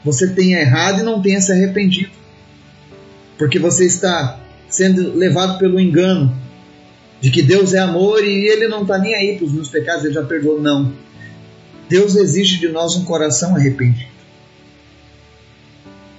você 0.04 0.28
tenha 0.28 0.61
errado 0.61 1.00
e 1.00 1.02
não 1.02 1.23
tenha 1.23 1.40
se 1.40 1.50
arrependido. 1.50 2.11
Porque 3.38 3.59
você 3.59 3.87
está 3.87 4.38
sendo 4.69 5.16
levado 5.16 5.59
pelo 5.59 5.81
engano 5.81 6.37
de 7.23 7.31
que 7.31 7.40
Deus 7.40 7.73
é 7.73 7.78
amor 7.78 8.23
e 8.23 8.47
Ele 8.47 8.69
não 8.69 8.83
está 8.83 8.99
nem 8.99 9.14
aí 9.14 9.37
para 9.38 9.47
os 9.47 9.52
meus 9.52 9.71
pecados, 9.71 10.04
Ele 10.04 10.12
já 10.12 10.23
perdoou. 10.23 10.61
Não. 10.61 10.93
Deus 11.88 12.16
exige 12.16 12.59
de 12.59 12.69
nós 12.69 12.97
um 12.97 13.04
coração 13.04 13.57
arrependido. 13.57 14.13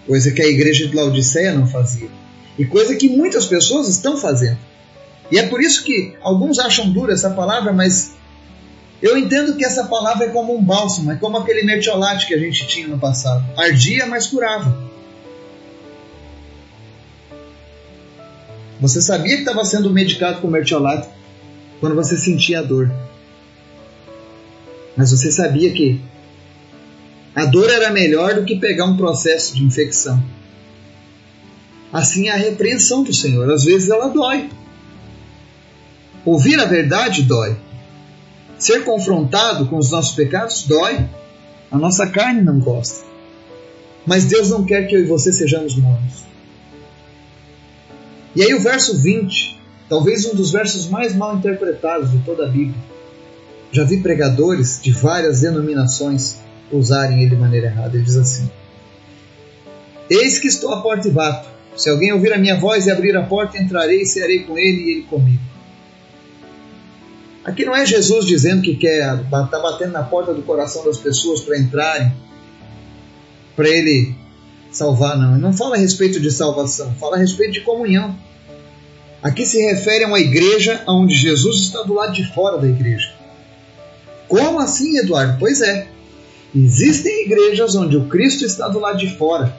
Coisa 0.05 0.31
que 0.31 0.41
a 0.41 0.47
igreja 0.47 0.87
de 0.87 0.95
Laodiceia 0.95 1.53
não 1.53 1.67
fazia. 1.67 2.09
E 2.57 2.65
coisa 2.65 2.95
que 2.95 3.09
muitas 3.09 3.45
pessoas 3.45 3.89
estão 3.89 4.17
fazendo. 4.17 4.57
E 5.31 5.39
é 5.39 5.47
por 5.47 5.61
isso 5.61 5.83
que 5.83 6.13
alguns 6.21 6.59
acham 6.59 6.91
dura 6.91 7.13
essa 7.13 7.31
palavra, 7.31 7.73
mas 7.73 8.13
eu 9.01 9.17
entendo 9.17 9.55
que 9.55 9.65
essa 9.65 9.85
palavra 9.85 10.27
é 10.27 10.29
como 10.29 10.55
um 10.55 10.63
bálsamo, 10.63 11.11
é 11.11 11.15
como 11.15 11.37
aquele 11.37 11.63
mertiolate 11.63 12.27
que 12.27 12.33
a 12.33 12.37
gente 12.37 12.67
tinha 12.67 12.87
no 12.87 12.99
passado. 12.99 13.43
Ardia, 13.57 14.05
mas 14.05 14.27
curava. 14.27 14.85
Você 18.79 19.01
sabia 19.01 19.35
que 19.35 19.41
estava 19.41 19.65
sendo 19.65 19.89
medicado 19.89 20.41
com 20.41 20.47
mertiolate 20.47 21.07
quando 21.79 21.95
você 21.95 22.17
sentia 22.17 22.59
a 22.59 22.61
dor. 22.61 22.91
Mas 24.95 25.11
você 25.11 25.31
sabia 25.31 25.73
que 25.73 25.99
a 27.35 27.45
dor 27.45 27.69
era 27.69 27.91
melhor 27.91 28.35
do 28.35 28.45
que 28.45 28.55
pegar 28.55 28.85
um 28.85 28.95
processo 28.95 29.53
de 29.53 29.63
infecção. 29.63 30.23
Assim 31.91 32.29
a 32.29 32.35
repreensão 32.37 33.03
do 33.03 33.13
Senhor. 33.13 33.51
Às 33.51 33.65
vezes 33.65 33.89
ela 33.89 34.07
dói. 34.07 34.49
Ouvir 36.23 36.57
a 36.59 36.65
verdade 36.65 37.23
dói. 37.23 37.57
Ser 38.57 38.85
confrontado 38.85 39.65
com 39.67 39.77
os 39.77 39.91
nossos 39.91 40.15
pecados 40.15 40.63
dói. 40.63 41.05
A 41.69 41.77
nossa 41.77 42.07
carne 42.07 42.41
não 42.41 42.57
gosta. 42.59 43.05
Mas 44.05 44.25
Deus 44.25 44.49
não 44.49 44.63
quer 44.63 44.87
que 44.87 44.95
eu 44.95 45.01
e 45.01 45.05
você 45.05 45.33
sejamos 45.33 45.75
mornos. 45.75 46.23
E 48.33 48.43
aí 48.43 48.53
o 48.53 48.61
verso 48.61 48.97
20, 48.97 49.59
talvez 49.89 50.25
um 50.25 50.35
dos 50.35 50.51
versos 50.51 50.87
mais 50.87 51.13
mal 51.13 51.35
interpretados 51.35 52.11
de 52.11 52.19
toda 52.19 52.45
a 52.45 52.49
Bíblia. 52.49 52.79
Já 53.71 53.83
vi 53.83 54.01
pregadores 54.01 54.79
de 54.81 54.91
várias 54.91 55.41
denominações 55.41 56.44
usarem 56.71 57.21
ele 57.21 57.31
de 57.31 57.35
maneira 57.35 57.67
errada. 57.67 57.95
Ele 57.95 58.03
diz 58.03 58.17
assim: 58.17 58.49
Eis 60.09 60.39
que 60.39 60.47
estou 60.47 60.73
à 60.73 60.81
porta 60.81 61.07
e 61.07 61.11
bato. 61.11 61.49
Se 61.75 61.89
alguém 61.89 62.13
ouvir 62.13 62.33
a 62.33 62.37
minha 62.37 62.57
voz 62.59 62.85
e 62.85 62.91
abrir 62.91 63.15
a 63.17 63.23
porta, 63.23 63.57
entrarei 63.57 64.01
e 64.01 64.05
cearei 64.05 64.43
com 64.43 64.57
ele 64.57 64.81
e 64.81 64.91
ele 64.91 65.01
comigo. 65.03 65.41
Aqui 67.43 67.63
não 67.63 67.75
é 67.75 67.85
Jesus 67.85 68.25
dizendo 68.25 68.61
que 68.61 68.75
quer 68.75 69.21
estar 69.21 69.47
tá 69.47 69.59
batendo 69.59 69.91
na 69.91 70.01
porta 70.01 70.33
do 70.33 70.41
coração 70.41 70.83
das 70.83 70.97
pessoas 70.97 71.41
para 71.41 71.59
entrarem, 71.59 72.11
para 73.55 73.69
ele 73.69 74.15
salvar, 74.71 75.17
não. 75.17 75.33
Ele 75.33 75.41
não 75.41 75.53
fala 75.53 75.75
a 75.75 75.79
respeito 75.79 76.19
de 76.19 76.31
salvação, 76.31 76.95
fala 76.95 77.17
a 77.17 77.19
respeito 77.19 77.53
de 77.53 77.61
comunhão. 77.61 78.17
Aqui 79.21 79.45
se 79.45 79.61
refere 79.61 80.05
a 80.05 80.07
uma 80.07 80.19
igreja 80.19 80.83
onde 80.87 81.13
Jesus 81.13 81.61
está 81.61 81.83
do 81.83 81.93
lado 81.93 82.13
de 82.13 82.25
fora 82.33 82.57
da 82.57 82.67
igreja. 82.67 83.13
Como 84.27 84.59
assim, 84.59 84.97
Eduardo? 84.97 85.37
Pois 85.39 85.61
é. 85.61 85.87
Existem 86.55 87.25
igrejas 87.25 87.75
onde 87.75 87.97
o 87.97 88.05
Cristo 88.07 88.45
está 88.45 88.69
do 88.69 88.79
lado 88.79 88.97
de 88.97 89.13
fora, 89.17 89.53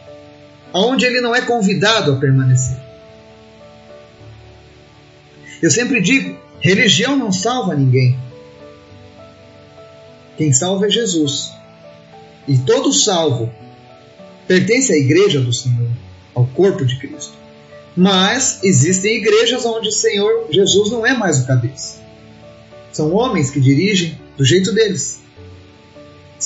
onde 0.73 1.05
ele 1.05 1.21
não 1.21 1.35
é 1.35 1.43
convidado 1.43 2.13
a 2.13 2.17
permanecer. 2.17 2.79
Eu 5.61 5.71
sempre 5.71 6.01
digo: 6.01 6.39
Religião 6.59 7.15
não 7.15 7.31
salva 7.31 7.75
ninguém. 7.75 8.19
Quem 10.39 10.55
salva 10.55 10.87
é 10.87 10.91
Jesus. 10.91 11.51
E 12.49 12.57
todo 12.59 12.93
salvo 12.93 13.53
pertence 14.47 14.93
à 14.93 14.97
igreja 14.97 15.41
do 15.41 15.53
Senhor, 15.53 15.91
ao 16.35 16.47
corpo 16.47 16.85
de 16.85 16.99
Cristo. 16.99 17.35
Mas 17.95 18.61
existem 18.63 19.17
igrejas 19.17 19.67
onde 19.67 19.89
o 19.89 19.93
Senhor 19.93 20.47
Jesus 20.51 20.91
não 20.91 21.07
é 21.07 21.13
mais 21.13 21.41
o 21.41 21.47
cabeça. 21.47 21.99
São 22.91 23.13
homens 23.13 23.51
que 23.51 23.61
dirigem 23.61 24.19
do 24.37 24.45
jeito 24.45 24.73
deles. 24.73 25.26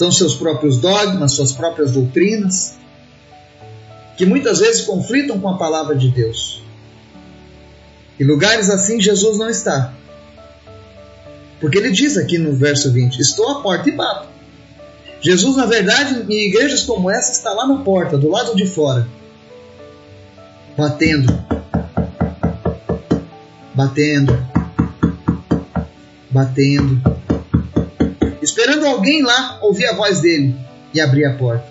São 0.00 0.10
seus 0.10 0.34
próprios 0.34 0.78
dogmas, 0.78 1.32
suas 1.32 1.52
próprias 1.52 1.92
doutrinas, 1.92 2.78
que 4.16 4.24
muitas 4.24 4.58
vezes 4.58 4.80
conflitam 4.80 5.38
com 5.38 5.46
a 5.46 5.58
palavra 5.58 5.94
de 5.94 6.08
Deus. 6.08 6.62
Em 8.18 8.24
lugares 8.24 8.70
assim 8.70 8.98
Jesus 8.98 9.36
não 9.36 9.50
está. 9.50 9.92
Porque 11.60 11.76
ele 11.76 11.90
diz 11.90 12.16
aqui 12.16 12.38
no 12.38 12.54
verso 12.54 12.90
20: 12.90 13.18
Estou 13.18 13.46
à 13.50 13.60
porta 13.60 13.90
e 13.90 13.92
bato. 13.92 14.26
Jesus, 15.20 15.54
na 15.54 15.66
verdade, 15.66 16.24
em 16.32 16.48
igrejas 16.48 16.84
como 16.84 17.10
essa, 17.10 17.32
está 17.32 17.52
lá 17.52 17.66
na 17.66 17.84
porta, 17.84 18.16
do 18.16 18.30
lado 18.30 18.56
de 18.56 18.64
fora, 18.64 19.06
batendo, 20.78 21.44
batendo, 23.74 24.46
batendo, 26.30 27.19
esperando 28.60 28.86
alguém 28.86 29.22
lá 29.22 29.58
ouvir 29.62 29.86
a 29.86 29.94
voz 29.94 30.20
dele 30.20 30.54
e 30.92 31.00
abrir 31.00 31.24
a 31.24 31.34
porta. 31.34 31.66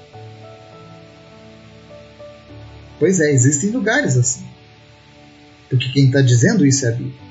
Pois 2.97 3.19
é, 3.19 3.31
existem 3.31 3.69
lugares 3.69 4.17
assim. 4.17 4.43
Porque 5.69 5.89
quem 5.91 6.07
está 6.07 6.21
dizendo 6.21 6.65
isso 6.65 6.85
é 6.85 6.89
a 6.89 6.91
Bíblia. 6.91 7.29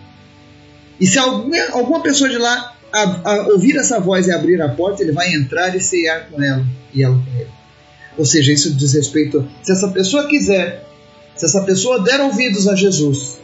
E 1.00 1.06
se 1.06 1.18
alguma, 1.18 1.56
alguma 1.72 2.02
pessoa 2.02 2.30
de 2.30 2.38
lá 2.38 2.76
a, 2.92 3.30
a 3.30 3.48
ouvir 3.48 3.76
essa 3.76 3.98
voz 3.98 4.26
e 4.28 4.32
abrir 4.32 4.62
a 4.62 4.68
porta, 4.68 5.02
ele 5.02 5.12
vai 5.12 5.34
entrar 5.34 5.74
e 5.74 5.80
ceiar 5.80 6.28
com 6.30 6.42
ela 6.42 6.64
e 6.94 7.02
ela 7.02 7.16
com 7.16 7.38
ele. 7.38 7.50
Ou 8.16 8.24
seja, 8.24 8.52
isso 8.52 8.74
diz 8.74 8.94
respeito. 8.94 9.46
Se 9.62 9.72
essa 9.72 9.88
pessoa 9.88 10.28
quiser, 10.28 10.86
se 11.36 11.44
essa 11.44 11.62
pessoa 11.62 12.02
der 12.02 12.20
ouvidos 12.20 12.66
a 12.68 12.76
Jesus, 12.76 13.38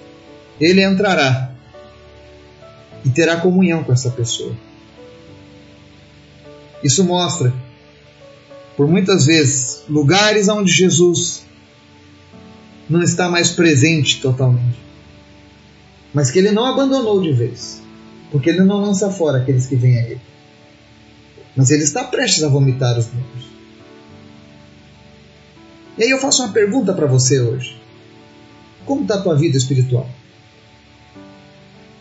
ele 0.60 0.82
entrará 0.82 1.52
e 3.04 3.10
terá 3.10 3.36
comunhão 3.36 3.84
com 3.84 3.92
essa 3.92 4.10
pessoa. 4.10 4.54
Isso 6.84 7.02
mostra, 7.02 7.52
por 8.76 8.86
muitas 8.86 9.24
vezes, 9.24 9.82
lugares 9.88 10.48
onde 10.48 10.70
Jesus 10.70 11.42
não 12.88 13.02
está 13.02 13.28
mais 13.28 13.50
presente 13.50 14.20
totalmente 14.20 14.84
mas 16.14 16.30
que 16.30 16.38
ele 16.38 16.52
não 16.52 16.64
abandonou 16.64 17.20
de 17.20 17.32
vez, 17.32 17.82
porque 18.30 18.48
ele 18.48 18.62
não 18.62 18.80
lança 18.80 19.10
fora 19.10 19.38
aqueles 19.38 19.66
que 19.66 19.74
vêm 19.74 19.98
a 19.98 20.02
ele. 20.04 20.20
Mas 21.56 21.72
ele 21.72 21.82
está 21.82 22.04
prestes 22.04 22.44
a 22.44 22.48
vomitar 22.48 22.96
os 22.96 23.12
muros. 23.12 23.44
E 25.98 26.04
aí 26.04 26.10
eu 26.10 26.18
faço 26.18 26.42
uma 26.42 26.52
pergunta 26.52 26.92
para 26.92 27.06
você 27.06 27.40
hoje. 27.40 27.80
Como 28.86 29.02
está 29.02 29.16
a 29.16 29.22
tua 29.22 29.34
vida 29.34 29.56
espiritual? 29.56 30.08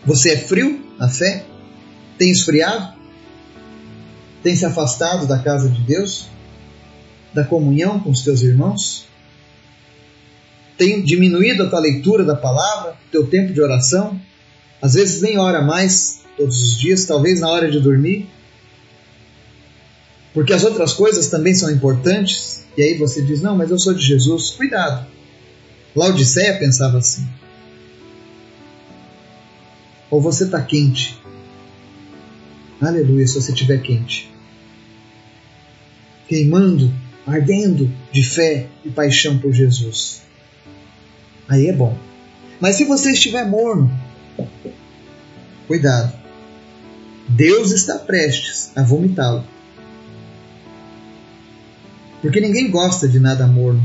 Você 0.06 0.34
é 0.34 0.38
frio 0.38 0.80
na 0.98 1.10
fé? 1.10 1.46
Tem 2.17 2.32
esfriado? 2.32 2.93
Tem 4.43 4.56
se 4.56 4.65
afastado 4.65 5.25
da 5.25 5.39
casa 5.39 5.69
de 5.69 5.82
Deus? 5.82 6.27
Da 7.34 7.43
comunhão 7.43 7.99
com 7.99 8.12
os 8.12 8.21
teus 8.21 8.41
irmãos? 8.41 9.08
tem 10.77 11.01
diminuído 11.01 11.63
a 11.63 11.69
tua 11.69 11.79
leitura 11.79 12.23
da 12.23 12.36
palavra, 12.36 12.95
teu 13.12 13.27
tempo 13.27 13.53
de 13.53 13.62
oração. 13.62 14.19
Às 14.82 14.95
vezes 14.95 15.21
nem 15.21 15.38
ora 15.38 15.62
mais 15.62 16.23
todos 16.38 16.62
os 16.62 16.77
dias, 16.77 17.06
talvez 17.06 17.39
na 17.39 17.49
hora 17.49 17.69
de 17.69 17.79
dormir. 17.79 18.27
Porque 20.34 20.51
as 20.51 20.63
outras 20.63 20.93
coisas 20.93 21.27
também 21.27 21.53
são 21.53 21.69
importantes. 21.71 22.65
E 22.77 22.82
aí 22.82 22.97
você 22.97 23.21
diz: 23.21 23.41
Não, 23.41 23.56
mas 23.56 23.71
eu 23.71 23.79
sou 23.79 23.93
de 23.93 24.03
Jesus. 24.03 24.49
Cuidado. 24.51 25.06
Laodiceia 25.95 26.58
pensava 26.58 26.97
assim. 26.97 27.27
Ou 30.10 30.19
você 30.19 30.45
está 30.45 30.62
quente. 30.62 31.17
Aleluia, 32.82 33.25
se 33.25 33.36
você 33.36 33.51
estiver 33.51 33.82
quente. 33.82 34.33
Queimando, 36.27 36.93
ardendo 37.25 37.91
de 38.12 38.23
fé 38.23 38.67
e 38.83 38.89
paixão 38.89 39.38
por 39.39 39.51
Jesus 39.53 40.23
aí 41.47 41.67
é 41.67 41.73
bom. 41.73 41.97
Mas 42.59 42.75
se 42.75 42.86
você 42.86 43.12
estiver 43.12 43.45
morno, 43.45 43.91
cuidado. 45.67 46.13
Deus 47.27 47.71
está 47.71 47.97
prestes 47.97 48.71
a 48.75 48.83
vomitá-lo. 48.83 49.43
Porque 52.21 52.39
ninguém 52.39 52.69
gosta 52.69 53.07
de 53.07 53.19
nada 53.19 53.47
morno. 53.47 53.83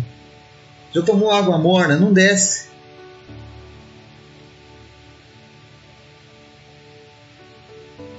Já 0.92 1.02
tomou 1.02 1.30
água 1.30 1.58
morna? 1.58 1.96
Não 1.96 2.12
desce. 2.12 2.68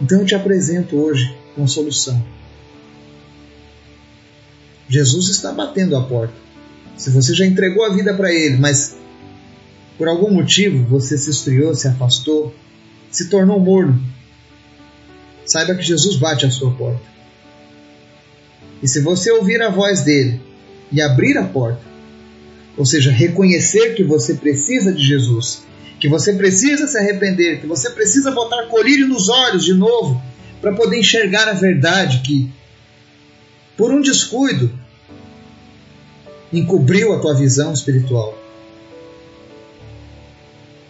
Então 0.01 0.19
eu 0.19 0.25
te 0.25 0.36
apresento 0.36 0.97
hoje 0.97 1.36
uma 1.55 1.67
solução. 1.67 2.21
Jesus 4.89 5.30
está 5.30 5.52
batendo 5.52 5.95
a 5.95 6.02
porta. 6.02 6.34
Se 6.97 7.10
você 7.12 7.34
já 7.34 7.45
entregou 7.45 7.86
a 7.86 7.93
vida 7.93 8.13
para 8.13 8.34
Ele, 8.34 8.58
mas 8.58 8.97
por 9.97 10.08
algum 10.08 10.32
motivo 10.32 10.84
você 10.86 11.17
se 11.17 11.30
esfriou, 11.30 11.73
se 11.75 11.88
afastou, 11.88 12.54
se 13.10 13.30
tornou 13.30 13.60
morno. 13.60 14.02
Saiba 15.45 15.75
que 15.75 15.84
Jesus 15.84 16.17
bate 16.17 16.45
à 16.45 16.52
sua 16.52 16.71
porta. 16.71 17.02
E 18.84 18.88
se 18.88 18.99
você 19.02 19.32
ouvir 19.32 19.62
a 19.62 19.69
voz 19.69 20.02
dele 20.02 20.41
e 20.91 21.02
abrir 21.02 21.38
a 21.38 21.45
porta, 21.45 21.82
ou 22.75 22.86
seja, 22.86 23.12
reconhecer 23.12 23.93
que 23.93 24.04
você 24.04 24.34
precisa 24.34 24.91
de 24.91 25.06
Jesus 25.06 25.63
que 25.99 26.08
você 26.08 26.34
precisa 26.34 26.88
se 26.88 26.97
arrepender, 26.97 27.60
que 27.60 27.67
você 27.67 27.89
precisa 27.89 28.32
botar 28.32 28.67
colírio 28.67 29.08
nos 29.08 29.28
olhos 29.28 29.65
de 29.65 29.73
novo 29.73 30.21
para 30.62 30.73
poder 30.73 30.97
enxergar 30.97 31.47
a 31.49 31.54
verdade 31.54 32.21
que, 32.21 32.49
por 33.80 33.94
um 33.94 34.02
descuido, 34.02 34.70
encobriu 36.52 37.13
a 37.13 37.20
tua 37.20 37.34
visão 37.34 37.72
espiritual. 37.72 38.38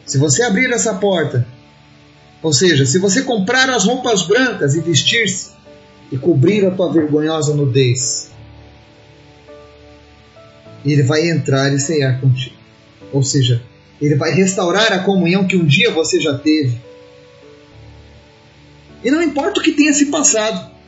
Se 0.08 0.18
você 0.18 0.42
abrir 0.42 0.72
essa 0.72 0.96
porta, 0.96 1.48
ou 2.42 2.52
seja, 2.52 2.88
se 2.88 2.98
você 2.98 3.22
comprar 3.22 3.70
as 3.70 3.86
roupas 3.86 4.24
brancas 4.24 4.74
e 4.74 4.80
vestir-se 4.80 5.52
e 6.12 6.18
cobrir 6.18 6.66
a 6.66 6.72
tua 6.72 6.92
vergonhosa 6.92 7.54
nudez, 7.54 8.32
ele 10.84 11.04
vai 11.04 11.30
entrar 11.30 11.72
e 11.72 11.80
ceiar 11.80 12.20
contigo. 12.20 12.56
Ou 13.14 13.22
seja, 13.22 13.62
ele 14.02 14.16
vai 14.16 14.32
restaurar 14.32 14.92
a 14.94 15.04
comunhão 15.04 15.46
que 15.46 15.56
um 15.56 15.66
dia 15.66 15.92
você 15.92 16.20
já 16.20 16.36
teve. 16.40 16.82
E 19.04 19.12
não 19.12 19.22
importa 19.22 19.60
o 19.60 19.64
que 19.64 19.74
tenha 19.74 19.94
se 19.94 20.08
passado. 20.08 20.79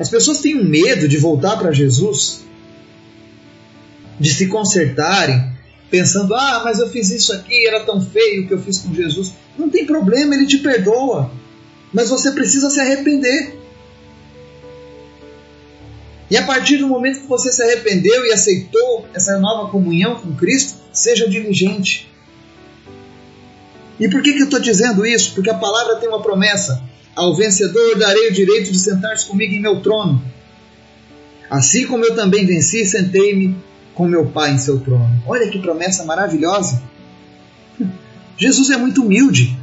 As 0.00 0.08
pessoas 0.08 0.38
têm 0.38 0.64
medo 0.64 1.06
de 1.06 1.18
voltar 1.18 1.58
para 1.58 1.72
Jesus, 1.72 2.40
de 4.18 4.32
se 4.32 4.46
consertarem, 4.46 5.52
pensando: 5.90 6.34
ah, 6.34 6.62
mas 6.64 6.78
eu 6.78 6.88
fiz 6.88 7.10
isso 7.10 7.34
aqui, 7.34 7.66
era 7.66 7.84
tão 7.84 8.00
feio 8.00 8.44
o 8.44 8.48
que 8.48 8.54
eu 8.54 8.62
fiz 8.62 8.78
com 8.78 8.94
Jesus. 8.94 9.32
Não 9.58 9.68
tem 9.68 9.84
problema, 9.84 10.34
ele 10.34 10.46
te 10.46 10.56
perdoa. 10.56 11.30
Mas 11.92 12.08
você 12.08 12.30
precisa 12.30 12.70
se 12.70 12.80
arrepender. 12.80 13.58
E 16.30 16.36
a 16.36 16.46
partir 16.46 16.78
do 16.78 16.86
momento 16.86 17.20
que 17.20 17.26
você 17.26 17.52
se 17.52 17.62
arrependeu 17.62 18.24
e 18.24 18.32
aceitou 18.32 19.06
essa 19.12 19.38
nova 19.38 19.70
comunhão 19.70 20.14
com 20.14 20.34
Cristo, 20.34 20.78
seja 20.92 21.28
diligente. 21.28 22.08
E 23.98 24.08
por 24.08 24.22
que, 24.22 24.32
que 24.32 24.40
eu 24.40 24.44
estou 24.44 24.60
dizendo 24.60 25.04
isso? 25.04 25.34
Porque 25.34 25.50
a 25.50 25.58
palavra 25.58 25.96
tem 25.96 26.08
uma 26.08 26.22
promessa: 26.22 26.82
ao 27.14 27.34
vencedor 27.34 27.98
darei 27.98 28.28
o 28.28 28.32
direito 28.32 28.70
de 28.70 28.78
sentar-se 28.78 29.26
comigo 29.26 29.54
em 29.54 29.60
meu 29.60 29.80
trono. 29.80 30.22
Assim 31.50 31.86
como 31.86 32.04
eu 32.04 32.14
também 32.14 32.46
venci, 32.46 32.86
sentei-me 32.86 33.56
com 33.94 34.06
meu 34.06 34.26
Pai 34.26 34.52
em 34.52 34.58
seu 34.58 34.80
trono. 34.80 35.10
Olha 35.26 35.50
que 35.50 35.58
promessa 35.58 36.04
maravilhosa! 36.04 36.82
Jesus 38.36 38.70
é 38.70 38.76
muito 38.76 39.02
humilde. 39.02 39.58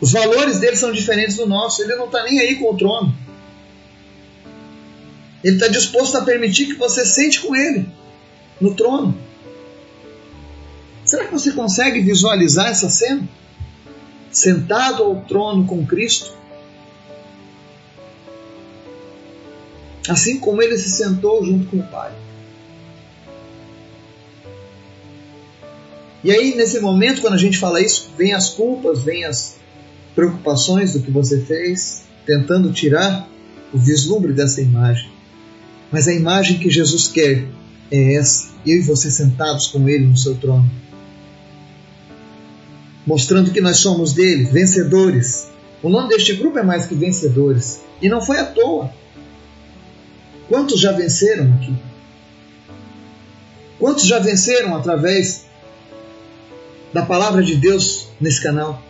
Os 0.00 0.12
valores 0.12 0.58
dele 0.58 0.76
são 0.76 0.92
diferentes 0.92 1.36
do 1.36 1.46
nosso. 1.46 1.82
Ele 1.82 1.96
não 1.96 2.06
está 2.06 2.22
nem 2.22 2.38
aí 2.40 2.54
com 2.56 2.72
o 2.72 2.76
trono. 2.76 3.14
Ele 5.42 5.56
está 5.56 5.68
disposto 5.68 6.16
a 6.16 6.22
permitir 6.22 6.66
que 6.66 6.74
você 6.74 7.04
sente 7.04 7.40
com 7.40 7.54
ele 7.54 7.86
no 8.60 8.74
trono. 8.74 9.16
Será 11.04 11.26
que 11.26 11.32
você 11.32 11.52
consegue 11.52 12.00
visualizar 12.00 12.68
essa 12.68 12.88
cena? 12.88 13.28
Sentado 14.30 15.02
ao 15.02 15.16
trono 15.22 15.64
com 15.64 15.86
Cristo? 15.86 16.32
Assim 20.08 20.38
como 20.38 20.62
ele 20.62 20.78
se 20.78 20.90
sentou 20.90 21.44
junto 21.44 21.66
com 21.66 21.78
o 21.78 21.82
Pai. 21.82 22.12
E 26.24 26.32
aí, 26.32 26.54
nesse 26.56 26.80
momento, 26.80 27.20
quando 27.20 27.34
a 27.34 27.38
gente 27.38 27.58
fala 27.58 27.80
isso, 27.80 28.10
vem 28.16 28.32
as 28.32 28.50
culpas, 28.50 29.02
vem 29.02 29.24
as 29.24 29.56
preocupações 30.14 30.92
do 30.92 31.00
que 31.00 31.10
você 31.10 31.40
fez, 31.40 32.02
tentando 32.26 32.72
tirar 32.72 33.28
o 33.72 33.78
vislumbre 33.78 34.32
dessa 34.32 34.60
imagem. 34.60 35.10
Mas 35.92 36.08
a 36.08 36.12
imagem 36.12 36.58
que 36.58 36.68
Jesus 36.68 37.06
quer 37.08 37.46
é 37.90 38.14
essa, 38.14 38.48
eu 38.66 38.78
e 38.78 38.82
você 38.82 39.10
sentados 39.10 39.68
com 39.68 39.88
Ele 39.88 40.06
no 40.06 40.18
seu 40.18 40.34
trono. 40.34 40.68
Mostrando 43.08 43.50
que 43.50 43.60
nós 43.62 43.78
somos 43.78 44.12
dele, 44.12 44.44
vencedores. 44.44 45.48
O 45.82 45.88
nome 45.88 46.10
deste 46.10 46.34
grupo 46.34 46.58
é 46.58 46.62
mais 46.62 46.84
que 46.84 46.94
vencedores. 46.94 47.80
E 48.02 48.08
não 48.10 48.20
foi 48.20 48.36
à 48.36 48.44
toa. 48.44 48.92
Quantos 50.46 50.78
já 50.78 50.92
venceram 50.92 51.54
aqui? 51.54 51.74
Quantos 53.78 54.06
já 54.06 54.18
venceram 54.18 54.76
através 54.76 55.46
da 56.92 57.00
palavra 57.02 57.42
de 57.42 57.56
Deus 57.56 58.08
nesse 58.20 58.42
canal? 58.42 58.82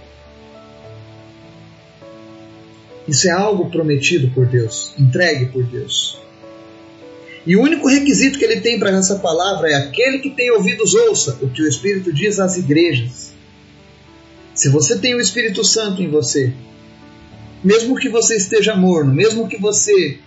Isso 3.06 3.28
é 3.28 3.30
algo 3.30 3.70
prometido 3.70 4.32
por 4.34 4.46
Deus, 4.46 4.94
entregue 4.98 5.46
por 5.46 5.62
Deus. 5.62 6.18
E 7.46 7.54
o 7.54 7.62
único 7.62 7.86
requisito 7.86 8.36
que 8.36 8.44
ele 8.44 8.60
tem 8.62 8.80
para 8.80 8.90
essa 8.90 9.20
palavra 9.20 9.70
é 9.70 9.74
aquele 9.74 10.18
que 10.18 10.30
tem 10.30 10.50
ouvidos 10.50 10.92
ouça 10.92 11.38
o 11.40 11.48
que 11.48 11.62
o 11.62 11.68
Espírito 11.68 12.12
diz 12.12 12.40
às 12.40 12.56
igrejas. 12.56 13.37
Se 14.58 14.68
você 14.68 14.98
tem 14.98 15.14
o 15.14 15.20
Espírito 15.20 15.64
Santo 15.64 16.02
em 16.02 16.10
você, 16.10 16.52
mesmo 17.62 17.94
que 17.94 18.08
você 18.08 18.36
esteja 18.36 18.74
morno, 18.74 19.14
mesmo 19.14 19.46
que 19.46 19.56
você 19.56 20.18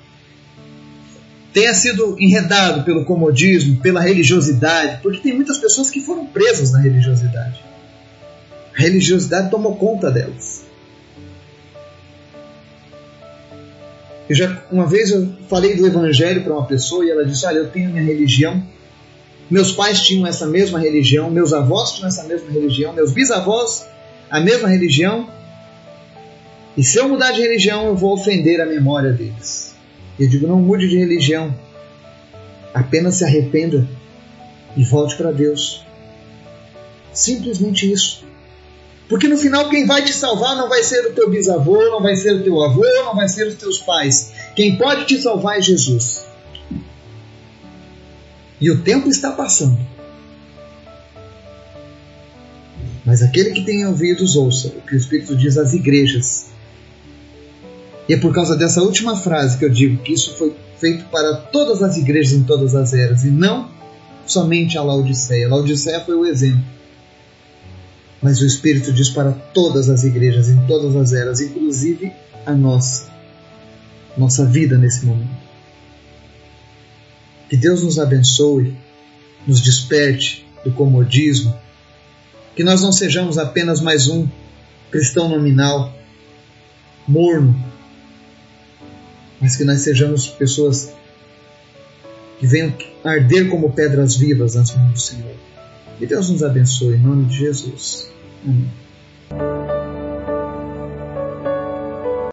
tenha 1.52 1.74
sido 1.74 2.16
enredado 2.18 2.86
pelo 2.86 3.04
comodismo, 3.04 3.82
pela 3.82 4.00
religiosidade, 4.00 5.02
porque 5.02 5.20
tem 5.20 5.36
muitas 5.36 5.58
pessoas 5.58 5.90
que 5.90 6.00
foram 6.00 6.26
presas 6.26 6.72
na 6.72 6.80
religiosidade. 6.80 7.62
A 8.74 8.82
religiosidade 8.82 9.52
tomou 9.52 9.76
conta 9.76 10.10
delas. 10.10 10.64
Eu 14.30 14.36
já 14.36 14.64
uma 14.72 14.88
vez 14.88 15.12
eu 15.12 15.30
falei 15.50 15.76
do 15.76 15.86
evangelho 15.86 16.42
para 16.42 16.54
uma 16.54 16.66
pessoa 16.66 17.04
e 17.04 17.10
ela 17.10 17.26
disse: 17.26 17.46
"Olha, 17.46 17.58
eu 17.58 17.70
tenho 17.70 17.90
minha 17.90 18.06
religião. 18.06 18.66
Meus 19.50 19.74
pais 19.74 20.00
tinham 20.00 20.26
essa 20.26 20.48
mesma 20.48 20.80
religião, 20.80 21.30
meus 21.30 21.52
avós 21.52 21.92
tinham 21.92 22.08
essa 22.08 22.24
mesma 22.24 22.50
religião, 22.50 22.94
meus 22.94 23.12
bisavós 23.12 23.91
a 24.32 24.40
mesma 24.40 24.70
religião. 24.70 25.30
E 26.78 26.84
se 26.84 26.98
eu 26.98 27.10
mudar 27.10 27.32
de 27.32 27.42
religião, 27.42 27.86
eu 27.88 27.96
vou 27.96 28.14
ofender 28.14 28.62
a 28.62 28.66
memória 28.66 29.12
deles." 29.12 29.76
Eu 30.18 30.28
digo: 30.30 30.48
"Não 30.48 30.60
mude 30.60 30.88
de 30.88 30.98
religião. 30.98 31.54
Apenas 32.74 33.16
se 33.16 33.26
arrependa 33.26 33.88
e 34.76 34.84
volte 34.84 35.16
para 35.16 35.32
Deus." 35.32 35.84
Simplesmente 37.14 37.92
isso. 37.92 38.24
Porque 39.10 39.28
no 39.28 39.38
final 39.38 39.68
quem 39.68 39.86
vai 39.86 40.02
te 40.06 40.14
salvar 40.14 40.56
não 40.56 40.70
vai 40.70 40.84
ser 40.84 41.06
o 41.08 41.14
teu 41.14 41.30
bisavô, 41.30 41.84
não 41.90 42.02
vai 42.02 42.16
ser 42.16 42.34
o 42.34 42.44
teu 42.44 42.64
avô, 42.64 42.86
não 43.04 43.14
vai 43.14 43.28
ser 43.28 43.46
os 43.46 43.56
teus 43.56 43.78
pais. 43.78 44.32
Quem 44.56 44.78
pode 44.78 45.06
te 45.06 45.22
salvar 45.22 45.60
é 45.60 45.62
Jesus. 45.62 46.26
E 48.62 48.72
o 48.72 48.82
tempo 48.84 49.10
está 49.10 49.32
passando. 49.32 49.78
Mas 53.12 53.22
aquele 53.22 53.52
que 53.52 53.66
tem 53.66 53.86
ouvidos, 53.86 54.38
ouça 54.38 54.70
o 54.70 54.82
que 54.84 54.96
o 54.96 54.98
Espírito 54.98 55.36
diz 55.36 55.58
às 55.58 55.74
igrejas. 55.74 56.46
E 58.08 58.14
é 58.14 58.18
por 58.18 58.34
causa 58.34 58.56
dessa 58.56 58.82
última 58.82 59.18
frase 59.18 59.58
que 59.58 59.66
eu 59.66 59.70
digo 59.70 60.02
que 60.02 60.14
isso 60.14 60.38
foi 60.38 60.56
feito 60.80 61.04
para 61.10 61.36
todas 61.36 61.84
as 61.84 61.98
igrejas 61.98 62.32
em 62.32 62.44
todas 62.44 62.74
as 62.74 62.94
eras 62.94 63.26
e 63.26 63.28
não 63.28 63.70
somente 64.26 64.78
a 64.78 64.82
Laodiceia. 64.82 65.48
A 65.48 65.50
Laodiceia 65.50 66.00
foi 66.00 66.16
o 66.16 66.26
exemplo 66.26 66.64
mas 68.22 68.40
o 68.40 68.46
Espírito 68.46 68.94
diz 68.94 69.10
para 69.10 69.34
todas 69.34 69.90
as 69.90 70.06
igrejas, 70.06 70.48
em 70.48 70.66
todas 70.66 70.96
as 70.96 71.12
eras, 71.12 71.42
inclusive 71.42 72.14
a 72.46 72.54
nossa, 72.54 73.12
nossa 74.16 74.46
vida 74.46 74.78
nesse 74.78 75.06
momento. 75.06 75.36
Que 77.50 77.58
Deus 77.58 77.84
nos 77.84 78.00
abençoe, 78.00 78.74
nos 79.46 79.60
desperte 79.60 80.48
do 80.64 80.72
comodismo, 80.72 81.54
que 82.56 82.64
nós 82.64 82.82
não 82.82 82.92
sejamos 82.92 83.38
apenas 83.38 83.82
mais 83.82 84.08
um 84.08 84.28
cristão 84.90 85.30
nominal, 85.30 85.94
morno, 87.08 87.56
mas 89.40 89.56
que 89.56 89.64
nós 89.64 89.82
sejamos 89.82 90.28
pessoas 90.28 90.94
que 92.40 92.46
venham 92.46 92.74
arder 93.04 93.50
como 93.50 93.72
pedras 93.72 94.16
vivas 94.16 94.56
nas 94.56 94.76
mãos 94.76 94.94
do 94.94 95.00
Senhor. 95.00 95.36
Que 95.98 96.06
Deus 96.06 96.30
nos 96.30 96.44
abençoe 96.44 96.96
em 96.96 97.00
nome 97.00 97.26
de 97.26 97.38
Jesus. 97.38 98.10
Amém. 98.44 99.81